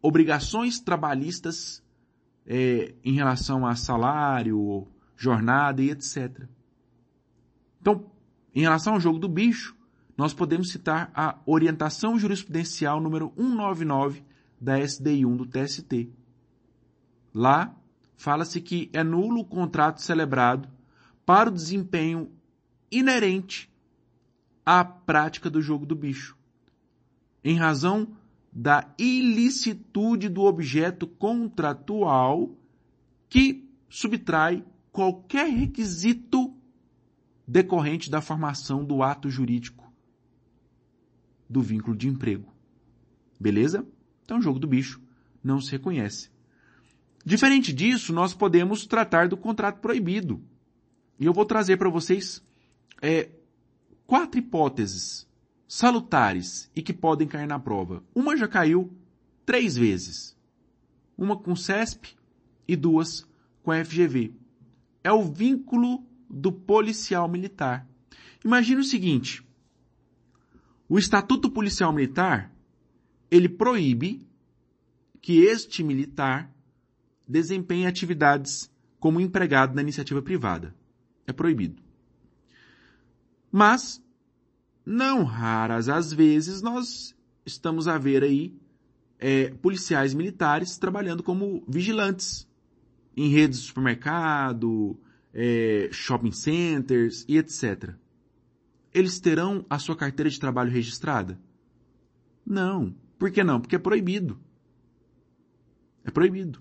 obrigações 0.00 0.78
trabalhistas 0.80 1.82
é, 2.46 2.94
em 3.02 3.14
relação 3.14 3.66
a 3.66 3.74
salário, 3.74 4.86
jornada 5.16 5.82
e 5.82 5.90
etc. 5.90 6.46
Então, 7.80 8.10
em 8.54 8.60
relação 8.60 8.94
ao 8.94 9.00
jogo 9.00 9.18
do 9.18 9.28
bicho, 9.28 9.74
nós 10.16 10.32
podemos 10.32 10.70
citar 10.70 11.10
a 11.14 11.38
orientação 11.44 12.18
jurisprudencial 12.18 13.00
número 13.00 13.32
199 13.36 14.22
da 14.60 14.78
SDI1 14.78 15.36
do 15.36 15.46
TST. 15.46 16.10
Lá, 17.34 17.74
fala-se 18.16 18.60
que 18.60 18.90
é 18.92 19.02
nulo 19.02 19.40
o 19.40 19.44
contrato 19.44 20.00
celebrado 20.00 20.68
para 21.26 21.50
o 21.50 21.52
desempenho 21.52 22.30
inerente 22.98 23.70
à 24.64 24.84
prática 24.84 25.50
do 25.50 25.60
jogo 25.60 25.84
do 25.84 25.94
bicho, 25.94 26.36
em 27.42 27.56
razão 27.56 28.16
da 28.52 28.94
ilicitude 28.98 30.28
do 30.28 30.42
objeto 30.42 31.06
contratual 31.06 32.56
que 33.28 33.68
subtrai 33.88 34.64
qualquer 34.92 35.48
requisito 35.48 36.54
decorrente 37.46 38.10
da 38.10 38.20
formação 38.20 38.84
do 38.84 39.02
ato 39.02 39.28
jurídico 39.28 39.92
do 41.48 41.60
vínculo 41.60 41.96
de 41.96 42.08
emprego. 42.08 42.52
Beleza? 43.38 43.86
Então, 44.24 44.38
o 44.38 44.42
jogo 44.42 44.58
do 44.58 44.66
bicho 44.66 45.02
não 45.42 45.60
se 45.60 45.70
reconhece. 45.72 46.30
Diferente 47.24 47.72
disso, 47.72 48.12
nós 48.12 48.32
podemos 48.34 48.86
tratar 48.86 49.28
do 49.28 49.36
contrato 49.36 49.80
proibido. 49.80 50.42
E 51.18 51.24
eu 51.24 51.32
vou 51.32 51.44
trazer 51.44 51.76
para 51.76 51.90
vocês 51.90 52.42
é, 53.04 53.28
quatro 54.06 54.38
hipóteses 54.38 55.28
salutares 55.68 56.70
e 56.74 56.80
que 56.80 56.94
podem 56.94 57.28
cair 57.28 57.46
na 57.46 57.58
prova. 57.58 58.02
Uma 58.14 58.34
já 58.34 58.48
caiu 58.48 58.90
três 59.44 59.76
vezes. 59.76 60.34
Uma 61.16 61.36
com 61.36 61.54
CESP 61.54 62.16
e 62.66 62.74
duas 62.74 63.28
com 63.62 63.70
a 63.70 63.84
FGV. 63.84 64.32
É 65.02 65.12
o 65.12 65.22
vínculo 65.22 66.02
do 66.30 66.50
policial 66.50 67.28
militar. 67.28 67.86
Imagine 68.42 68.80
o 68.80 68.84
seguinte: 68.84 69.46
o 70.88 70.98
Estatuto 70.98 71.50
Policial 71.50 71.92
Militar 71.92 72.50
ele 73.30 73.50
proíbe 73.50 74.26
que 75.20 75.40
este 75.40 75.82
militar 75.82 76.50
desempenhe 77.28 77.86
atividades 77.86 78.70
como 78.98 79.20
empregado 79.20 79.74
na 79.74 79.82
iniciativa 79.82 80.22
privada. 80.22 80.74
É 81.26 81.32
proibido. 81.34 81.83
Mas, 83.56 84.02
não 84.84 85.22
raras 85.22 85.88
às 85.88 86.12
vezes, 86.12 86.60
nós 86.60 87.14
estamos 87.46 87.86
a 87.86 87.96
ver 87.96 88.24
aí 88.24 88.52
é, 89.16 89.50
policiais 89.50 90.12
militares 90.12 90.76
trabalhando 90.76 91.22
como 91.22 91.62
vigilantes 91.68 92.48
em 93.16 93.28
redes 93.28 93.60
de 93.60 93.66
supermercado, 93.66 94.98
é, 95.32 95.88
shopping 95.92 96.32
centers 96.32 97.24
e 97.28 97.38
etc. 97.38 97.94
Eles 98.92 99.20
terão 99.20 99.64
a 99.70 99.78
sua 99.78 99.94
carteira 99.94 100.28
de 100.28 100.40
trabalho 100.40 100.72
registrada? 100.72 101.38
Não. 102.44 102.92
Por 103.16 103.30
que 103.30 103.44
não? 103.44 103.60
Porque 103.60 103.76
é 103.76 103.78
proibido. 103.78 104.36
É 106.04 106.10
proibido. 106.10 106.60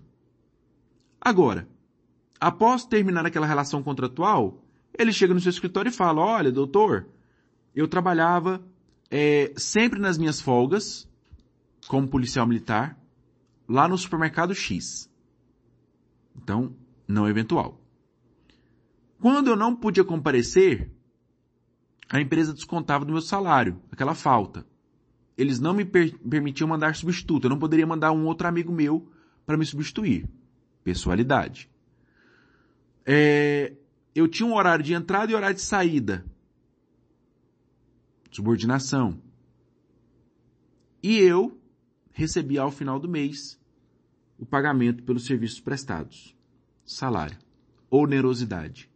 Agora, 1.20 1.68
após 2.40 2.86
terminar 2.86 3.26
aquela 3.26 3.48
relação 3.48 3.82
contratual, 3.82 4.63
ele 4.98 5.12
chega 5.12 5.34
no 5.34 5.40
seu 5.40 5.50
escritório 5.50 5.90
e 5.90 5.94
fala: 5.94 6.22
Olha, 6.22 6.52
doutor, 6.52 7.08
eu 7.76 7.88
trabalhava 7.88 8.64
é, 9.10 9.54
sempre 9.58 10.00
nas 10.00 10.18
minhas 10.18 10.40
folgas, 10.40 11.08
como 11.88 12.08
policial 12.08 12.48
militar, 12.48 12.98
lá 13.68 13.88
no 13.88 13.98
supermercado 13.98 14.54
X. 14.54 15.10
Então, 16.36 16.76
não 17.08 17.28
eventual. 17.28 17.80
Quando 19.20 19.48
eu 19.48 19.56
não 19.56 19.76
podia 19.76 20.04
comparecer, 20.04 20.92
a 22.10 22.20
empresa 22.20 22.54
descontava 22.54 23.06
do 23.06 23.14
meu 23.14 23.22
salário, 23.22 23.82
aquela 23.92 24.14
falta. 24.14 24.66
Eles 25.38 25.60
não 25.60 25.74
me 25.74 25.86
per 25.86 26.18
permitiam 26.20 26.68
mandar 26.68 26.96
substituto. 26.96 27.46
Eu 27.46 27.50
não 27.50 27.58
poderia 27.58 27.88
mandar 27.88 28.12
um 28.12 28.26
outro 28.26 28.48
amigo 28.48 28.72
meu 28.72 29.10
para 29.46 29.58
me 29.58 29.66
substituir. 29.66 30.30
Pessoalidade. 30.84 31.70
É, 33.06 33.74
eu 34.16 34.28
tinha 34.28 34.48
um 34.48 34.54
horário 34.54 34.84
de 34.84 34.94
entrada 34.94 35.32
e 35.32 35.36
horário 35.36 35.56
de 35.56 35.62
saída. 35.62 36.26
Subordinação. 38.32 39.22
E 41.02 41.18
eu 41.18 41.60
recebia 42.12 42.62
ao 42.62 42.72
final 42.72 43.00
do 43.00 43.10
mês 43.10 43.60
o 44.38 44.46
pagamento 44.46 45.04
pelos 45.04 45.26
serviços 45.26 45.60
prestados. 45.60 46.36
Salário. 46.86 47.38
Onerosidade. 47.90 48.90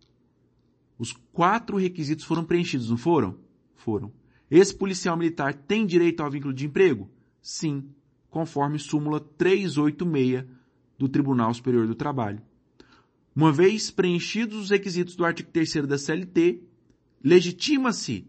Os 0.97 1.13
quatro 1.31 1.77
requisitos 1.77 2.25
foram 2.25 2.43
preenchidos, 2.43 2.89
não 2.89 2.97
foram? 2.97 3.37
Foram. 3.75 4.11
Esse 4.49 4.73
policial 4.73 5.15
militar 5.15 5.53
tem 5.53 5.85
direito 5.85 6.21
ao 6.21 6.31
vínculo 6.31 6.53
de 6.53 6.65
emprego? 6.65 7.09
Sim, 7.41 7.89
conforme 8.29 8.79
súmula 8.79 9.19
386 9.19 10.45
do 10.97 11.07
Tribunal 11.07 11.53
Superior 11.53 11.85
do 11.85 11.95
Trabalho. 11.95 12.41
Uma 13.37 13.51
vez 13.51 13.91
preenchidos 13.91 14.57
os 14.57 14.69
requisitos 14.71 15.15
do 15.15 15.23
artigo 15.23 15.51
3 15.51 15.85
da 15.85 15.95
CLT, 15.95 16.59
legitima-se 17.23 18.25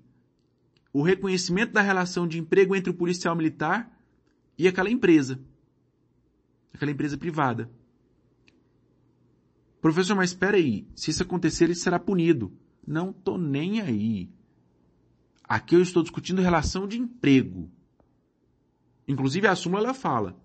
o 0.92 1.00
reconhecimento 1.00 1.72
da 1.72 1.80
relação 1.80 2.28
de 2.28 2.38
emprego 2.38 2.76
entre 2.76 2.90
o 2.90 2.94
policial 2.94 3.34
militar 3.34 3.90
e 4.58 4.68
aquela 4.68 4.90
empresa. 4.90 5.40
Aquela 6.74 6.90
empresa 6.90 7.16
privada. 7.16 7.70
Professor, 9.80 10.14
mas 10.14 10.28
espera 10.28 10.58
aí, 10.58 10.86
se 10.94 11.10
isso 11.10 11.22
acontecer, 11.22 11.64
ele 11.64 11.74
será 11.74 11.98
punido. 11.98 12.52
Não 12.86 13.10
tô 13.10 13.38
nem 13.38 13.80
aí. 13.80 14.28
Aqui 15.42 15.74
eu 15.74 15.80
estou 15.80 16.02
discutindo 16.02 16.42
relação 16.42 16.86
de 16.86 16.98
emprego. 16.98 17.70
Inclusive 19.08 19.46
a 19.46 19.56
súmula 19.56 19.84
ela 19.84 19.94
fala 19.94 20.38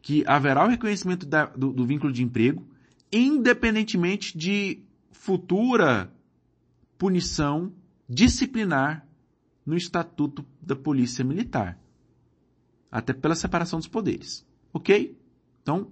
que 0.00 0.24
haverá 0.26 0.64
o 0.64 0.70
reconhecimento 0.70 1.26
da, 1.26 1.44
do, 1.44 1.70
do 1.70 1.84
vínculo 1.84 2.10
de 2.10 2.22
emprego 2.22 2.66
independentemente 3.12 4.36
de 4.36 4.82
futura 5.12 6.12
punição 6.98 7.72
disciplinar 8.08 9.06
no 9.64 9.76
Estatuto 9.76 10.44
da 10.60 10.76
Polícia 10.76 11.24
Militar. 11.24 11.78
Até 12.90 13.12
pela 13.12 13.34
separação 13.34 13.78
dos 13.78 13.88
poderes. 13.88 14.46
Ok? 14.72 15.18
Então, 15.62 15.90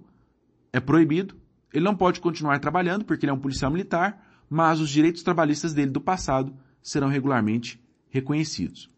é 0.71 0.79
proibido. 0.79 1.35
Ele 1.73 1.83
não 1.83 1.95
pode 1.95 2.21
continuar 2.21 2.59
trabalhando 2.59 3.03
porque 3.03 3.25
ele 3.25 3.31
é 3.31 3.33
um 3.33 3.39
policial 3.39 3.69
militar, 3.69 4.43
mas 4.49 4.79
os 4.79 4.89
direitos 4.89 5.23
trabalhistas 5.23 5.73
dele 5.73 5.91
do 5.91 5.99
passado 5.99 6.55
serão 6.81 7.09
regularmente 7.09 7.81
reconhecidos. 8.09 8.89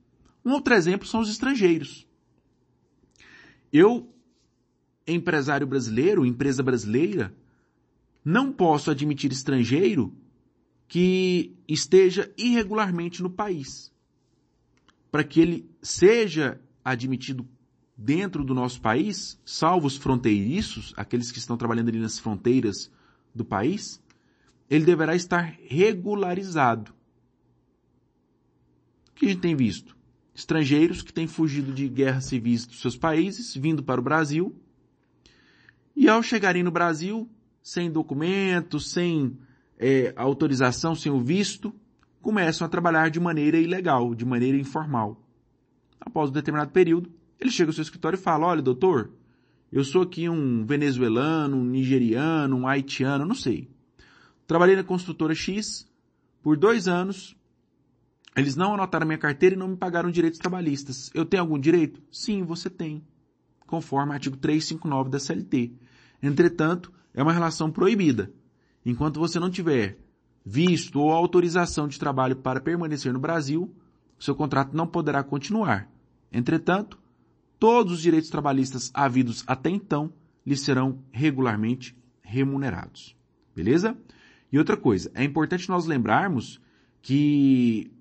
Um 0.46 0.52
outro 0.52 0.74
exemplo 0.74 1.08
são 1.08 1.22
os 1.22 1.30
estrangeiros. 1.30 2.08
Eu, 3.74 4.14
empresário 5.08 5.66
brasileiro, 5.66 6.26
empresa 6.26 6.62
brasileira, 6.62 7.34
não 8.28 8.52
posso 8.52 8.92
admitir 8.92 9.32
estrangeiro 9.32 10.14
que 10.86 11.56
esteja 11.66 12.30
irregularmente 12.38 13.24
no 13.24 13.30
país. 13.30 13.90
Para 15.10 15.24
que 15.24 15.40
ele 15.40 15.72
seja 15.82 16.60
admitido 16.84 17.48
dentro 17.96 18.44
do 18.44 18.54
nosso 18.54 18.82
país, 18.82 19.40
salvo 19.46 19.88
os 19.88 19.96
fronteiriços, 19.96 20.94
aqueles 20.98 21.32
que 21.32 21.38
estão 21.38 21.56
trabalhando 21.56 21.88
ali 21.88 22.00
nas 22.00 22.20
fronteiras 22.20 22.92
do 23.34 23.46
país, 23.46 24.04
ele 24.70 24.84
deverá 24.84 25.16
estar 25.16 25.58
regularizado. 25.66 26.94
O 29.12 29.14
que 29.16 29.26
a 29.26 29.30
gente 29.30 29.40
tem 29.40 29.56
visto? 29.56 29.96
Estrangeiros 30.36 31.02
que 31.02 31.14
têm 31.14 31.28
fugido 31.28 31.72
de 31.72 31.88
guerras 31.88 32.26
civis 32.26 32.66
dos 32.66 32.82
seus 32.82 32.98
países, 32.98 33.56
vindo 33.56 33.82
para 33.82 34.02
o 34.02 34.04
Brasil, 34.04 34.54
e 35.96 36.10
ao 36.10 36.22
chegarem 36.22 36.62
no 36.62 36.72
Brasil, 36.72 37.30
sem 37.68 37.92
documento, 37.92 38.80
sem 38.80 39.38
é, 39.78 40.14
autorização, 40.16 40.96
sem 40.96 41.12
o 41.12 41.20
visto, 41.20 41.76
começam 42.22 42.66
a 42.66 42.70
trabalhar 42.70 43.10
de 43.10 43.20
maneira 43.20 43.58
ilegal, 43.58 44.16
de 44.16 44.24
maneira 44.24 44.58
informal. 44.58 45.22
Após 46.00 46.30
um 46.30 46.34
determinado 46.34 46.72
período, 46.72 47.12
ele 47.38 47.52
chega 47.52 47.70
ao 47.70 47.74
seu 47.74 47.82
escritório 47.82 48.16
e 48.16 48.22
fala, 48.22 48.48
olha 48.48 48.62
doutor, 48.62 49.12
eu 49.70 49.84
sou 49.84 50.04
aqui 50.04 50.30
um 50.30 50.66
venezuelano, 50.66 51.58
um 51.58 51.66
nigeriano, 51.66 52.56
um 52.56 52.66
haitiano, 52.66 53.26
não 53.26 53.36
sei. 53.36 53.70
Trabalhei 54.48 54.78
na 54.78 54.84
construtora 54.86 55.36
X 55.36 55.86
por 56.42 56.56
dois 56.56 56.88
anos, 56.88 57.36
eles 58.34 58.56
não 58.56 58.76
anotaram 58.76 59.06
minha 59.06 59.20
carteira 59.20 59.56
e 59.56 59.60
não 59.60 59.68
me 59.68 59.76
pagaram 59.76 60.10
direitos 60.10 60.40
trabalhistas. 60.40 61.12
Eu 61.14 61.26
tenho 61.26 61.44
algum 61.44 61.60
direito? 61.60 62.02
Sim, 62.14 62.44
você 62.44 62.70
tem. 62.70 63.04
Conforme 63.66 64.14
o 64.14 64.14
artigo 64.14 64.38
359 64.38 65.10
da 65.10 65.20
CLT. 65.20 65.74
Entretanto, 66.24 66.94
é 67.18 67.24
uma 67.24 67.34
relação 67.34 67.72
proibida. 67.72 68.32
Enquanto 68.86 69.20
você 69.20 69.40
não 69.40 69.50
tiver 69.50 69.98
visto 70.46 71.00
ou 71.00 71.12
autorização 71.12 71.88
de 71.88 71.98
trabalho 71.98 72.36
para 72.36 72.62
permanecer 72.62 73.12
no 73.12 73.20
Brasil, 73.20 73.76
seu 74.20 74.36
contrato 74.36 74.78
não 74.78 74.86
poderá 74.86 75.24
continuar. 75.24 75.90
Entretanto, 76.32 77.00
todos 77.58 77.94
os 77.94 78.02
direitos 78.02 78.30
trabalhistas 78.30 78.92
havidos 78.94 79.44
até 79.48 79.72
então 79.72 80.14
lhe 80.46 80.56
serão 80.56 81.00
regularmente 81.12 81.98
remunerados. 82.22 83.18
Beleza? 83.56 83.98
E 84.52 84.60
outra 84.60 84.78
coisa, 84.78 85.12
é 85.16 85.24
importante 85.24 85.68
nós 85.70 85.88
lembrarmos 85.88 86.62
que 87.02 87.92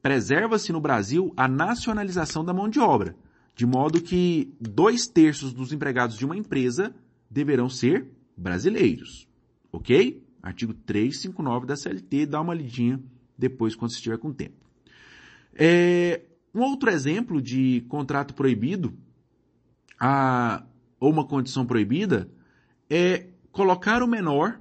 preserva-se 0.00 0.72
no 0.72 0.80
Brasil 0.80 1.34
a 1.36 1.46
nacionalização 1.46 2.42
da 2.42 2.54
mão 2.54 2.66
de 2.66 2.80
obra, 2.80 3.14
de 3.54 3.66
modo 3.66 4.00
que 4.00 4.54
dois 4.58 5.06
terços 5.06 5.52
dos 5.52 5.70
empregados 5.70 6.16
de 6.16 6.24
uma 6.24 6.36
empresa 6.36 6.94
deverão 7.30 7.68
ser 7.68 8.10
brasileiros. 8.36 9.28
Ok? 9.72 10.26
Artigo 10.42 10.74
359 10.74 11.66
da 11.66 11.76
CLT, 11.76 12.26
dá 12.26 12.40
uma 12.40 12.54
lidinha 12.54 13.00
depois 13.38 13.74
quando 13.74 13.92
estiver 13.92 14.18
com 14.18 14.32
tempo. 14.32 14.66
É, 15.54 16.22
um 16.54 16.62
outro 16.62 16.90
exemplo 16.90 17.40
de 17.40 17.82
contrato 17.88 18.34
proibido, 18.34 18.96
a, 19.98 20.64
ou 20.98 21.10
uma 21.10 21.26
condição 21.26 21.64
proibida, 21.64 22.30
é 22.88 23.28
colocar 23.52 24.02
o 24.02 24.08
menor, 24.08 24.60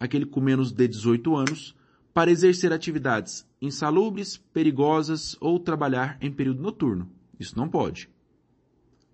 aquele 0.00 0.26
com 0.26 0.40
menos 0.40 0.72
de 0.72 0.88
18 0.88 1.36
anos, 1.36 1.76
para 2.12 2.30
exercer 2.30 2.72
atividades 2.72 3.46
insalubres, 3.60 4.36
perigosas 4.36 5.36
ou 5.40 5.58
trabalhar 5.58 6.18
em 6.20 6.30
período 6.30 6.62
noturno. 6.62 7.08
Isso 7.38 7.56
não 7.56 7.68
pode. 7.68 8.10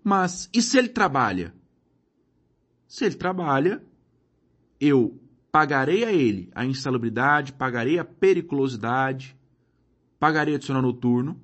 Mas 0.03 0.49
e 0.53 0.61
se 0.61 0.77
ele 0.77 0.89
trabalha? 0.89 1.53
Se 2.89 3.05
ele 3.05 3.13
trabalha, 3.13 3.83
eu 4.81 5.15
pagarei 5.51 6.03
a 6.03 6.11
ele 6.11 6.49
a 6.55 6.65
insalubridade, 6.65 7.53
pagarei 7.53 7.99
a 7.99 8.03
periculosidade, 8.03 9.37
pagarei 10.19 10.55
adicional 10.55 10.81
noturno 10.81 11.39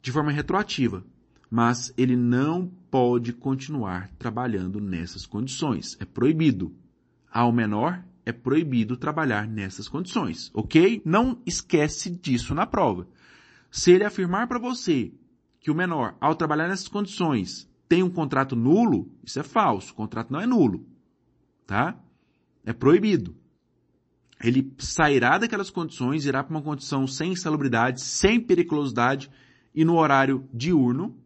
de 0.00 0.10
forma 0.10 0.32
retroativa. 0.32 1.04
Mas 1.50 1.92
ele 1.94 2.16
não 2.16 2.72
pode 2.90 3.34
continuar 3.34 4.10
trabalhando 4.18 4.80
nessas 4.80 5.26
condições. 5.26 5.94
É 6.00 6.06
proibido. 6.06 6.74
Ao 7.30 7.52
menor, 7.52 8.02
é 8.24 8.32
proibido 8.32 8.96
trabalhar 8.96 9.46
nessas 9.46 9.86
condições, 9.88 10.50
ok? 10.54 11.02
Não 11.04 11.38
esquece 11.44 12.08
disso 12.08 12.54
na 12.54 12.64
prova. 12.64 13.06
Se 13.70 13.92
ele 13.92 14.04
afirmar 14.04 14.48
para 14.48 14.58
você 14.58 15.12
que 15.60 15.70
o 15.70 15.74
menor, 15.74 16.16
ao 16.18 16.34
trabalhar 16.34 16.66
nessas 16.66 16.88
condições, 16.88 17.65
tem 17.88 18.02
um 18.02 18.10
contrato 18.10 18.56
nulo, 18.56 19.10
isso 19.22 19.38
é 19.38 19.42
falso. 19.42 19.92
O 19.92 19.96
contrato 19.96 20.32
não 20.32 20.40
é 20.40 20.46
nulo. 20.46 20.86
Tá? 21.66 21.98
É 22.64 22.72
proibido. 22.72 23.36
Ele 24.42 24.72
sairá 24.78 25.38
daquelas 25.38 25.70
condições, 25.70 26.26
irá 26.26 26.42
para 26.44 26.54
uma 26.54 26.62
condição 26.62 27.06
sem 27.06 27.32
insalubridade, 27.32 28.02
sem 28.02 28.40
periculosidade 28.40 29.30
e 29.74 29.84
no 29.84 29.96
horário 29.96 30.48
diurno, 30.52 31.16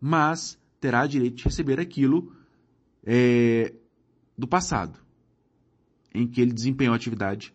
mas 0.00 0.58
terá 0.80 1.06
direito 1.06 1.36
de 1.36 1.44
receber 1.44 1.80
aquilo 1.80 2.32
é, 3.04 3.74
do 4.36 4.46
passado, 4.46 4.98
em 6.14 6.26
que 6.26 6.40
ele 6.40 6.52
desempenhou 6.52 6.94
atividade 6.94 7.54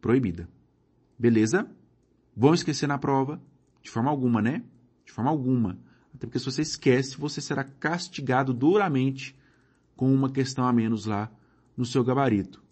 proibida. 0.00 0.48
Beleza? 1.18 1.70
Vão 2.36 2.52
esquecer 2.52 2.86
na 2.86 2.98
prova? 2.98 3.40
De 3.82 3.90
forma 3.90 4.10
alguma, 4.10 4.42
né? 4.42 4.62
De 5.04 5.12
forma 5.12 5.30
alguma. 5.30 5.78
Até 6.14 6.26
porque 6.26 6.38
se 6.38 6.44
você 6.44 6.62
esquece, 6.62 7.16
você 7.16 7.40
será 7.40 7.64
castigado 7.64 8.54
duramente 8.54 9.36
com 9.96 10.12
uma 10.12 10.30
questão 10.30 10.66
a 10.66 10.72
menos 10.72 11.06
lá 11.06 11.30
no 11.76 11.84
seu 11.84 12.04
gabarito. 12.04 12.62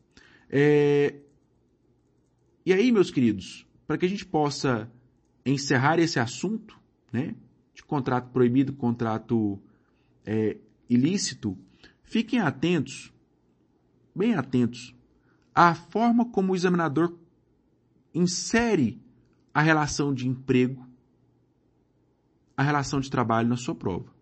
É... 0.49 1.17
E 2.65 2.73
aí, 2.73 2.93
meus 2.93 3.11
queridos, 3.11 3.67
para 3.87 3.99
que 3.99 4.07
a 4.07 4.09
gente 4.09 4.25
possa 4.25 4.91
encerrar 5.45 5.99
esse 5.99 6.21
assunto, 6.21 6.79
né, 7.13 7.35
de 7.75 7.83
contrato 7.83 8.31
proibido, 8.31 8.73
contrato 8.73 9.61
é, 10.25 10.57
ilícito, 10.89 11.59
fiquem 12.05 12.39
atentos, 12.39 13.13
bem 14.15 14.35
atentos, 14.35 14.95
à 15.53 15.75
forma 15.75 16.25
como 16.31 16.53
o 16.53 16.57
examinador 16.57 17.19
insere 18.15 19.01
a 19.53 19.61
relação 19.61 20.15
de 20.15 20.29
emprego, 20.29 20.87
a 22.63 22.65
relação 22.65 23.01
de 23.01 23.11
trabalho 23.11 23.49
na 23.49 23.57
sua 23.57 23.75
prova. 23.75 24.13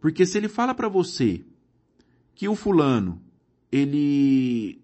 Porque 0.00 0.24
se 0.24 0.38
ele 0.38 0.48
fala 0.48 0.74
para 0.74 0.88
você 0.88 1.44
que 2.34 2.48
o 2.48 2.54
fulano 2.54 3.20
ele 3.70 4.80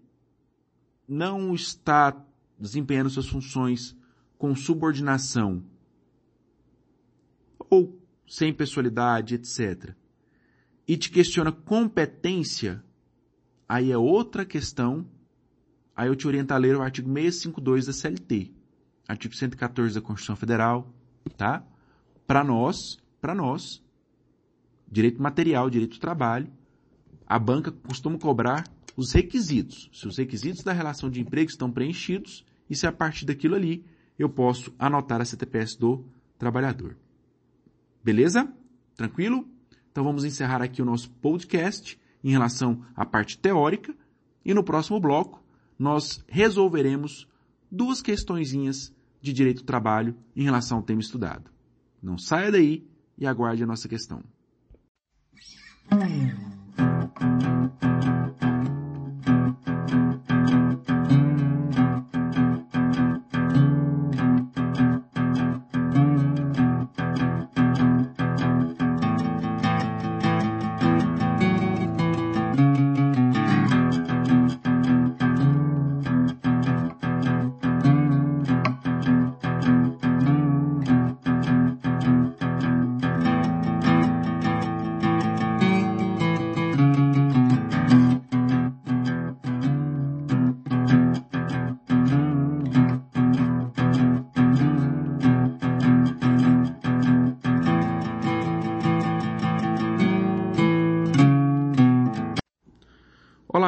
não 1.08 1.54
está 1.54 2.24
desempenhando 2.58 3.10
suas 3.10 3.28
funções 3.28 3.96
com 4.36 4.54
subordinação 4.54 5.62
ou 7.70 7.98
sem 8.26 8.52
pessoalidade, 8.52 9.34
etc., 9.34 9.94
e 10.86 10.96
te 10.98 11.10
questiona 11.10 11.50
competência, 11.50 12.84
aí 13.66 13.90
é 13.90 13.96
outra 13.96 14.44
questão. 14.44 15.06
Aí 15.96 16.08
eu 16.08 16.16
te 16.16 16.26
oriento 16.26 16.52
a 16.52 16.58
ler 16.58 16.76
o 16.76 16.82
artigo 16.82 17.08
652 17.08 17.86
da 17.86 17.92
CLT, 17.92 18.52
artigo 19.08 19.34
114 19.34 19.94
da 19.94 20.02
Constituição 20.02 20.36
Federal, 20.36 20.92
tá? 21.38 21.64
Para 22.26 22.42
nós, 22.42 22.98
para 23.20 23.34
nós, 23.34 23.82
direito 24.90 25.22
material, 25.22 25.68
direito 25.68 25.94
do 25.94 26.00
trabalho, 26.00 26.50
a 27.26 27.38
banca 27.38 27.72
costuma 27.72 28.18
cobrar 28.18 28.64
os 28.96 29.12
requisitos. 29.12 29.90
Se 29.92 30.06
os 30.06 30.16
requisitos 30.16 30.62
da 30.62 30.72
relação 30.72 31.10
de 31.10 31.20
emprego 31.20 31.50
estão 31.50 31.70
preenchidos 31.70 32.44
e 32.68 32.76
se 32.76 32.86
a 32.86 32.92
partir 32.92 33.24
daquilo 33.24 33.54
ali 33.54 33.84
eu 34.18 34.28
posso 34.28 34.72
anotar 34.78 35.20
a 35.20 35.24
CTPS 35.24 35.76
do 35.76 36.04
trabalhador. 36.38 36.96
Beleza? 38.02 38.52
Tranquilo? 38.94 39.48
Então 39.90 40.04
vamos 40.04 40.24
encerrar 40.24 40.62
aqui 40.62 40.80
o 40.80 40.84
nosso 40.84 41.10
podcast 41.10 41.98
em 42.22 42.30
relação 42.30 42.84
à 42.94 43.04
parte 43.04 43.38
teórica 43.38 43.94
e 44.44 44.54
no 44.54 44.62
próximo 44.62 45.00
bloco 45.00 45.42
nós 45.78 46.24
resolveremos 46.28 47.28
duas 47.70 48.00
questõezinhas 48.00 48.94
de 49.20 49.32
direito 49.32 49.62
do 49.62 49.66
trabalho 49.66 50.16
em 50.36 50.44
relação 50.44 50.78
ao 50.78 50.82
tema 50.82 51.00
estudado. 51.00 51.53
Não 52.04 52.18
saia 52.18 52.52
daí 52.52 52.86
e 53.16 53.26
aguarde 53.26 53.62
a 53.62 53.66
nossa 53.66 53.88
questão. 53.88 54.22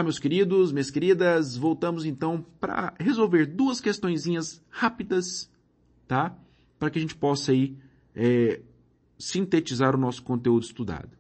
Meus 0.07 0.21
queridos, 0.21 0.71
minhas 0.71 0.89
queridas, 0.89 1.57
voltamos 1.57 2.05
então 2.05 2.47
para 2.61 2.95
resolver 2.97 3.45
duas 3.45 3.81
questõezinhas 3.81 4.63
rápidas, 4.71 5.51
tá? 6.07 6.33
Para 6.79 6.91
que 6.91 6.99
a 6.99 7.03
gente 7.03 7.17
possa 7.17 7.51
aí 7.51 7.77
é, 8.15 8.61
sintetizar 9.19 9.97
o 9.97 9.99
nosso 9.99 10.23
conteúdo 10.23 10.63
estudado. 10.63 11.11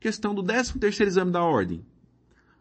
Questão 0.00 0.34
do 0.34 0.42
13 0.42 0.80
terceiro 0.80 1.08
exame 1.08 1.30
da 1.30 1.44
ordem. 1.44 1.84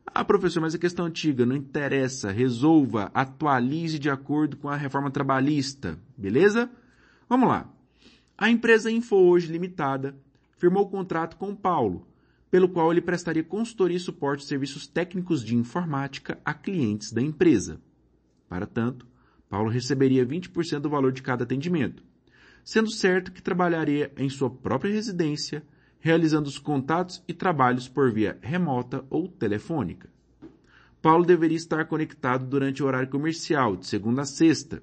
Ah, 0.06 0.24
professor, 0.24 0.62
mas 0.62 0.76
a 0.76 0.78
questão 0.78 1.08
antiga 1.08 1.44
não 1.44 1.56
interessa. 1.56 2.32
Resolva, 2.32 3.10
atualize 3.12 3.98
de 3.98 4.12
acordo 4.12 4.58
com 4.58 4.70
a 4.70 4.76
reforma 4.76 5.10
trabalhista, 5.10 5.98
beleza? 6.16 6.70
Vamos 7.28 7.50
lá. 7.50 7.68
A 8.38 8.48
empresa 8.48 8.92
Info 8.92 9.16
Hoje 9.16 9.52
Limitada 9.52 10.16
firmou 10.56 10.84
o 10.84 10.90
contrato 10.90 11.36
com 11.36 11.56
Paulo 11.56 12.08
pelo 12.50 12.70
qual 12.70 12.92
ele 12.92 13.02
prestaria 13.02 13.44
consultoria 13.44 13.98
e 13.98 14.00
suporte 14.00 14.42
de 14.42 14.48
serviços 14.48 14.88
técnicos 14.88 15.44
de 15.44 15.56
informática 15.56 16.40
a 16.46 16.54
clientes 16.54 17.12
da 17.12 17.22
empresa. 17.22 17.82
Para 18.48 18.66
tanto, 18.66 19.06
Paulo 19.50 19.70
receberia 19.70 20.26
20% 20.26 20.80
do 20.80 20.90
valor 20.90 21.12
de 21.12 21.22
cada 21.22 21.44
atendimento, 21.44 22.04
sendo 22.64 22.90
certo 22.90 23.32
que 23.32 23.42
trabalharia 23.42 24.12
em 24.18 24.30
sua 24.30 24.50
própria 24.50 24.92
residência, 24.92 25.64
realizando 26.00 26.48
os 26.48 26.58
contatos 26.58 27.24
e 27.28 27.34
trabalhos 27.34 27.88
por 27.88 28.12
via 28.12 28.38
remota 28.42 29.06
ou 29.10 29.28
telefônica. 29.28 30.10
Paulo 31.02 31.26
deveria 31.26 31.58
estar 31.58 31.86
conectado 31.86 32.46
durante 32.46 32.82
o 32.82 32.86
horário 32.86 33.10
comercial, 33.10 33.76
de 33.76 33.88
segunda 33.88 34.24
a 34.24 34.26
sexta, 34.26 34.82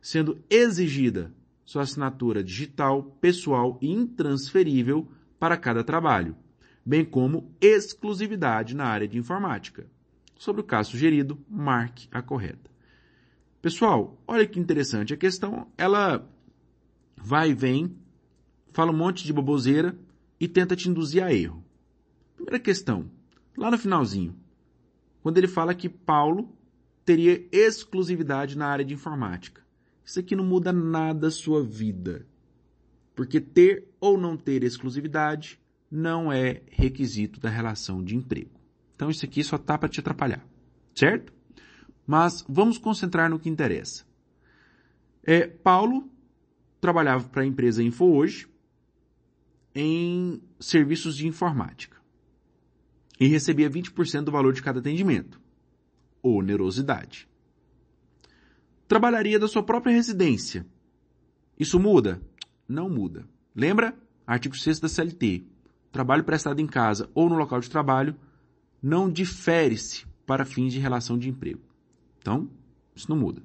sendo 0.00 0.38
exigida 0.50 1.32
sua 1.64 1.82
assinatura 1.82 2.42
digital, 2.42 3.02
pessoal 3.20 3.78
e 3.80 3.90
intransferível 3.90 5.08
para 5.38 5.56
cada 5.56 5.82
trabalho, 5.82 6.36
bem 6.84 7.04
como 7.04 7.54
exclusividade 7.60 8.74
na 8.74 8.84
área 8.84 9.08
de 9.08 9.18
informática. 9.18 9.86
Sobre 10.36 10.60
o 10.60 10.64
caso 10.64 10.90
sugerido, 10.90 11.38
marque 11.48 12.08
a 12.10 12.20
correta. 12.20 12.70
Pessoal, 13.62 14.20
olha 14.26 14.46
que 14.46 14.60
interessante. 14.60 15.14
A 15.14 15.16
questão, 15.16 15.68
ela 15.78 16.28
vai 17.16 17.50
e 17.50 17.54
vem, 17.54 17.96
fala 18.72 18.92
um 18.92 18.96
monte 18.96 19.24
de 19.24 19.32
baboseira 19.32 19.96
e 20.38 20.46
tenta 20.46 20.76
te 20.76 20.88
induzir 20.88 21.22
a 21.22 21.32
erro. 21.32 21.64
Primeira 22.36 22.58
questão, 22.58 23.10
lá 23.56 23.70
no 23.70 23.78
finalzinho, 23.78 24.36
quando 25.22 25.38
ele 25.38 25.48
fala 25.48 25.74
que 25.74 25.88
Paulo 25.88 26.54
teria 27.04 27.46
exclusividade 27.50 28.56
na 28.56 28.66
área 28.66 28.84
de 28.84 28.92
informática. 28.92 29.62
Isso 30.04 30.20
aqui 30.20 30.36
não 30.36 30.44
muda 30.44 30.72
nada 30.72 31.28
a 31.28 31.30
sua 31.30 31.62
vida. 31.62 32.26
Porque 33.14 33.40
ter 33.40 33.88
ou 34.00 34.18
não 34.18 34.36
ter 34.36 34.62
exclusividade 34.62 35.58
não 35.94 36.32
é 36.32 36.60
requisito 36.72 37.38
da 37.38 37.48
relação 37.48 38.02
de 38.02 38.16
emprego. 38.16 38.50
Então 38.96 39.10
isso 39.10 39.24
aqui 39.24 39.44
só 39.44 39.56
tá 39.56 39.78
para 39.78 39.88
te 39.88 40.00
atrapalhar, 40.00 40.44
certo? 40.92 41.32
Mas 42.04 42.44
vamos 42.48 42.78
concentrar 42.78 43.30
no 43.30 43.38
que 43.38 43.48
interessa. 43.48 44.04
É, 45.22 45.46
Paulo 45.46 46.10
trabalhava 46.80 47.28
para 47.28 47.42
a 47.42 47.46
empresa 47.46 47.80
Info 47.80 48.06
hoje 48.06 48.48
em 49.72 50.42
serviços 50.58 51.16
de 51.16 51.28
informática 51.28 51.96
e 53.18 53.28
recebia 53.28 53.70
20% 53.70 54.24
do 54.24 54.32
valor 54.32 54.52
de 54.52 54.62
cada 54.62 54.80
atendimento. 54.80 55.40
Onerosidade. 56.20 57.28
Trabalharia 58.88 59.38
da 59.38 59.46
sua 59.46 59.62
própria 59.62 59.92
residência. 59.92 60.66
Isso 61.56 61.78
muda? 61.78 62.20
Não 62.66 62.90
muda. 62.90 63.28
Lembra? 63.54 63.96
Artigo 64.26 64.56
6 64.56 64.80
da 64.80 64.88
CLT 64.88 65.53
trabalho 65.94 66.24
prestado 66.24 66.60
em 66.60 66.66
casa 66.66 67.08
ou 67.14 67.28
no 67.28 67.36
local 67.36 67.60
de 67.60 67.70
trabalho 67.70 68.16
não 68.82 69.08
difere-se 69.08 70.04
para 70.26 70.44
fins 70.44 70.72
de 70.72 70.80
relação 70.80 71.16
de 71.16 71.30
emprego. 71.30 71.60
Então, 72.18 72.50
isso 72.94 73.08
não 73.08 73.16
muda. 73.16 73.40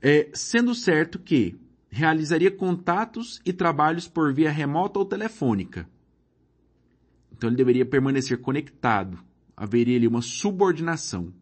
É, 0.00 0.30
sendo 0.32 0.74
certo 0.74 1.18
que 1.18 1.58
realizaria 1.90 2.50
contatos 2.50 3.40
e 3.44 3.52
trabalhos 3.52 4.08
por 4.08 4.32
via 4.32 4.50
remota 4.50 4.98
ou 4.98 5.04
telefônica. 5.04 5.88
Então 7.32 7.50
ele 7.50 7.56
deveria 7.56 7.84
permanecer 7.84 8.40
conectado. 8.40 9.18
Haveria 9.56 9.96
ali 9.96 10.06
uma 10.06 10.22
subordinação. 10.22 11.32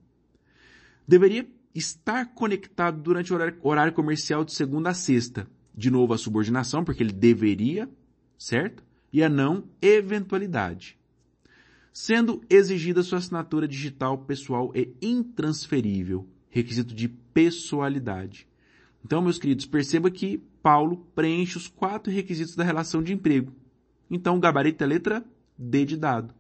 Deveria 1.06 1.46
estar 1.74 2.34
conectado 2.34 3.00
durante 3.00 3.32
o 3.32 3.36
horário, 3.36 3.58
horário 3.62 3.92
comercial 3.92 4.44
de 4.44 4.52
segunda 4.52 4.90
a 4.90 4.94
sexta. 4.94 5.46
De 5.74 5.90
novo 5.90 6.12
a 6.12 6.18
subordinação, 6.18 6.82
porque 6.82 7.02
ele 7.02 7.12
deveria, 7.12 7.88
certo? 8.38 8.82
E 9.12 9.22
a 9.22 9.28
não 9.28 9.64
eventualidade, 9.80 10.98
sendo 11.92 12.42
exigida 12.48 13.02
sua 13.02 13.18
assinatura 13.18 13.66
digital 13.66 14.18
pessoal 14.18 14.72
e 14.74 14.94
intransferível, 15.02 16.26
requisito 16.48 16.94
de 16.94 17.08
pessoalidade. 17.08 18.46
Então, 19.04 19.22
meus 19.22 19.38
queridos, 19.38 19.66
perceba 19.66 20.10
que 20.10 20.38
Paulo 20.62 21.06
preenche 21.14 21.56
os 21.56 21.68
quatro 21.68 22.12
requisitos 22.12 22.54
da 22.54 22.64
relação 22.64 23.02
de 23.02 23.12
emprego. 23.12 23.52
Então, 24.10 24.36
o 24.36 24.40
gabarito 24.40 24.84
é 24.84 24.86
letra 24.86 25.24
D 25.56 25.84
de 25.84 25.96
dado. 25.96 26.34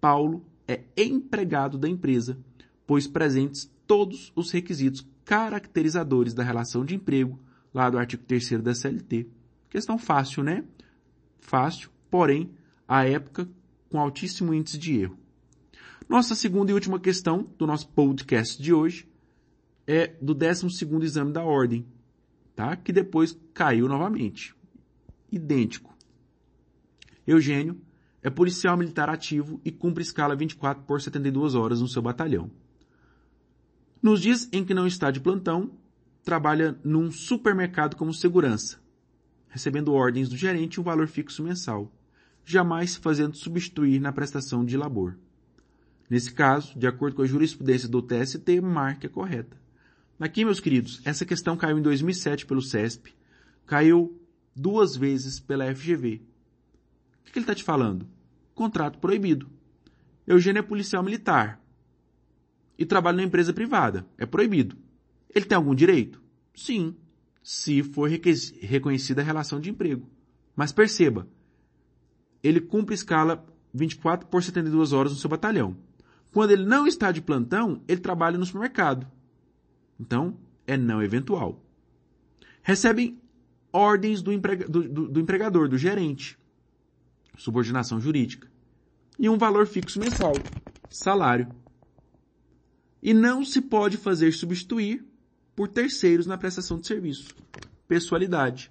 Paulo 0.00 0.44
é 0.68 0.82
empregado 0.96 1.78
da 1.78 1.88
empresa, 1.88 2.38
pois 2.86 3.06
presentes 3.06 3.70
todos 3.86 4.32
os 4.34 4.50
requisitos 4.50 5.06
caracterizadores 5.24 6.34
da 6.34 6.42
relação 6.42 6.84
de 6.84 6.94
emprego, 6.94 7.38
lá 7.72 7.88
do 7.88 7.98
artigo 7.98 8.22
3 8.24 8.62
da 8.62 8.74
CLT. 8.74 9.26
Questão 9.68 9.98
fácil, 9.98 10.42
né? 10.42 10.64
Fácil, 11.38 11.90
porém, 12.16 12.50
à 12.88 13.04
época, 13.04 13.46
com 13.90 14.00
altíssimo 14.00 14.54
índice 14.54 14.78
de 14.78 15.00
erro. 15.00 15.18
Nossa 16.08 16.34
segunda 16.34 16.70
e 16.70 16.74
última 16.74 16.98
questão 16.98 17.46
do 17.58 17.66
nosso 17.66 17.88
podcast 17.88 18.62
de 18.62 18.72
hoje 18.72 19.06
é 19.86 20.06
do 20.22 20.32
12 20.32 20.66
exame 21.02 21.30
da 21.30 21.44
ordem, 21.44 21.84
tá? 22.54 22.74
que 22.74 22.90
depois 22.90 23.38
caiu 23.52 23.86
novamente. 23.86 24.56
Idêntico. 25.30 25.94
Eugênio 27.26 27.78
é 28.22 28.30
policial 28.30 28.78
militar 28.78 29.10
ativo 29.10 29.60
e 29.62 29.70
cumpre 29.70 30.02
escala 30.02 30.34
24 30.34 30.84
por 30.84 31.02
72 31.02 31.54
horas 31.54 31.82
no 31.82 31.88
seu 31.88 32.00
batalhão. 32.00 32.50
Nos 34.02 34.22
dias 34.22 34.48
em 34.54 34.64
que 34.64 34.72
não 34.72 34.86
está 34.86 35.10
de 35.10 35.20
plantão, 35.20 35.70
trabalha 36.24 36.80
num 36.82 37.10
supermercado 37.10 37.94
como 37.94 38.14
segurança, 38.14 38.80
recebendo 39.50 39.92
ordens 39.92 40.30
do 40.30 40.36
gerente 40.36 40.76
e 40.76 40.80
um 40.80 40.82
valor 40.82 41.08
fixo 41.08 41.42
mensal, 41.42 41.92
jamais 42.46 42.92
se 42.92 43.00
fazendo 43.00 43.36
substituir 43.36 44.00
na 44.00 44.12
prestação 44.12 44.64
de 44.64 44.76
labor. 44.76 45.18
Nesse 46.08 46.32
caso, 46.32 46.78
de 46.78 46.86
acordo 46.86 47.16
com 47.16 47.22
a 47.22 47.26
jurisprudência 47.26 47.88
do 47.88 48.00
TST, 48.00 48.60
marca 48.62 49.08
correta. 49.08 49.60
Aqui, 50.20 50.44
meus 50.44 50.60
queridos, 50.60 51.02
essa 51.04 51.26
questão 51.26 51.56
caiu 51.56 51.78
em 51.78 51.82
2007 51.82 52.46
pelo 52.46 52.62
CESP, 52.62 53.12
caiu 53.66 54.18
duas 54.54 54.96
vezes 54.96 55.40
pela 55.40 55.74
FGV. 55.74 56.22
O 57.20 57.32
que 57.32 57.38
ele 57.38 57.42
está 57.42 57.54
te 57.54 57.64
falando? 57.64 58.06
Contrato 58.54 59.00
proibido. 59.00 59.50
Eugênio 60.24 60.60
é 60.60 60.62
policial 60.62 61.02
militar 61.02 61.60
e 62.78 62.86
trabalha 62.86 63.16
numa 63.16 63.26
empresa 63.26 63.52
privada. 63.52 64.06
É 64.16 64.24
proibido. 64.24 64.76
Ele 65.34 65.44
tem 65.44 65.56
algum 65.56 65.74
direito? 65.74 66.22
Sim, 66.54 66.96
se 67.42 67.82
for 67.82 68.08
reconhecida 68.08 69.20
a 69.20 69.24
relação 69.24 69.60
de 69.60 69.68
emprego. 69.68 70.08
Mas 70.54 70.72
perceba, 70.72 71.28
ele 72.42 72.60
cumpre 72.60 72.94
escala 72.94 73.44
24 73.72 74.28
por 74.28 74.42
72 74.42 74.92
horas 74.92 75.12
no 75.12 75.18
seu 75.18 75.30
batalhão. 75.30 75.76
Quando 76.32 76.50
ele 76.50 76.64
não 76.64 76.86
está 76.86 77.12
de 77.12 77.22
plantão, 77.22 77.82
ele 77.88 78.00
trabalha 78.00 78.38
no 78.38 78.46
supermercado. 78.46 79.06
Então, 79.98 80.36
é 80.66 80.76
não 80.76 81.02
eventual. 81.02 81.62
Recebem 82.62 83.18
ordens 83.72 84.22
do, 84.22 84.32
emprega 84.32 84.68
do, 84.68 84.88
do, 84.88 85.08
do 85.08 85.20
empregador, 85.20 85.68
do 85.68 85.78
gerente. 85.78 86.38
Subordinação 87.36 88.00
jurídica. 88.00 88.50
E 89.18 89.28
um 89.28 89.38
valor 89.38 89.66
fixo 89.66 90.00
mensal. 90.00 90.32
Salário. 90.90 91.48
E 93.02 93.14
não 93.14 93.44
se 93.44 93.60
pode 93.60 93.96
fazer 93.96 94.32
substituir 94.32 95.04
por 95.54 95.68
terceiros 95.68 96.26
na 96.26 96.36
prestação 96.36 96.78
de 96.78 96.86
serviço. 96.86 97.34
Pessoalidade. 97.86 98.70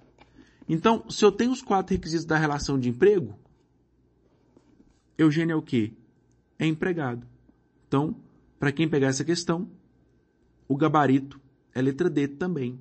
Então, 0.68 1.04
se 1.08 1.24
eu 1.24 1.32
tenho 1.32 1.52
os 1.52 1.62
quatro 1.62 1.94
requisitos 1.94 2.24
da 2.24 2.36
relação 2.36 2.78
de 2.78 2.88
emprego, 2.88 3.38
Eugênio 5.18 5.54
é 5.54 5.56
o 5.56 5.62
quê? 5.62 5.92
É 6.58 6.66
empregado. 6.66 7.26
Então, 7.86 8.16
para 8.58 8.72
quem 8.72 8.88
pegar 8.88 9.08
essa 9.08 9.24
questão, 9.24 9.70
o 10.68 10.76
gabarito 10.76 11.40
é 11.74 11.80
letra 11.80 12.10
D 12.10 12.28
também. 12.28 12.78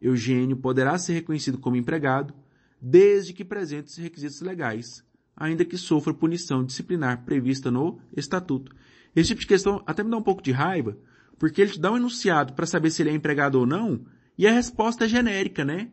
Eugênio 0.00 0.56
poderá 0.56 0.98
ser 0.98 1.14
reconhecido 1.14 1.58
como 1.58 1.76
empregado 1.76 2.34
desde 2.80 3.32
que 3.32 3.44
presente 3.44 3.88
os 3.88 3.96
requisitos 3.96 4.40
legais, 4.40 5.04
ainda 5.36 5.64
que 5.64 5.76
sofra 5.76 6.14
punição 6.14 6.64
disciplinar 6.64 7.24
prevista 7.24 7.70
no 7.70 8.00
Estatuto. 8.16 8.74
Esse 9.14 9.28
tipo 9.28 9.40
de 9.40 9.46
questão 9.46 9.82
até 9.86 10.02
me 10.02 10.10
dá 10.10 10.16
um 10.16 10.22
pouco 10.22 10.42
de 10.42 10.52
raiva, 10.52 10.96
porque 11.38 11.60
ele 11.60 11.72
te 11.72 11.80
dá 11.80 11.92
um 11.92 11.96
enunciado 11.96 12.52
para 12.52 12.66
saber 12.66 12.90
se 12.90 13.02
ele 13.02 13.10
é 13.10 13.14
empregado 13.14 13.56
ou 13.56 13.66
não, 13.66 14.04
e 14.36 14.46
a 14.46 14.52
resposta 14.52 15.04
é 15.04 15.08
genérica, 15.08 15.64
né? 15.64 15.90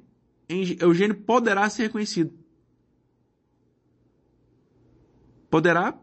Eugênio 0.47 1.15
poderá 1.15 1.67
ser 1.69 1.84
reconhecido. 1.84 2.34
Poderá 5.56 5.98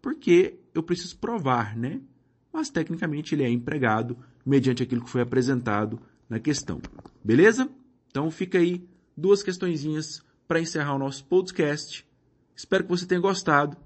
porque 0.00 0.58
eu 0.72 0.82
preciso 0.82 1.18
provar, 1.18 1.76
né? 1.76 2.00
Mas 2.50 2.70
tecnicamente 2.70 3.34
ele 3.34 3.42
é 3.42 3.50
empregado 3.50 4.16
mediante 4.46 4.82
aquilo 4.82 5.04
que 5.04 5.10
foi 5.10 5.20
apresentado 5.20 6.00
na 6.26 6.40
questão. 6.40 6.80
Beleza? 7.22 7.68
Então 8.08 8.30
fica 8.30 8.56
aí 8.56 8.82
duas 9.14 9.42
questõezinhas 9.42 10.24
para 10.48 10.58
encerrar 10.58 10.94
o 10.94 10.98
nosso 10.98 11.22
podcast. 11.26 12.08
Espero 12.56 12.84
que 12.84 12.88
você 12.88 13.04
tenha 13.04 13.20
gostado. 13.20 13.76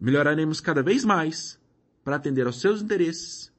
Melhoraremos 0.00 0.58
cada 0.58 0.82
vez 0.82 1.04
mais 1.04 1.56
para 2.02 2.16
atender 2.16 2.48
aos 2.48 2.60
seus 2.60 2.82
interesses 2.82 3.52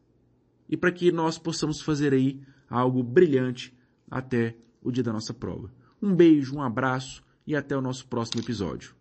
e 0.67 0.75
para 0.75 0.91
que 0.91 1.09
nós 1.09 1.37
possamos 1.37 1.79
fazer 1.79 2.11
aí 2.13 2.41
algo 2.69 3.01
brilhante 3.01 3.73
até 4.11 4.57
o 4.83 4.91
dia 4.91 5.03
da 5.03 5.13
nossa 5.13 5.33
prova. 5.33 5.71
Um 6.01 6.13
beijo, 6.13 6.53
um 6.53 6.61
abraço 6.61 7.23
e 7.47 7.55
até 7.55 7.77
o 7.77 7.81
nosso 7.81 8.05
próximo 8.07 8.41
episódio. 8.41 8.93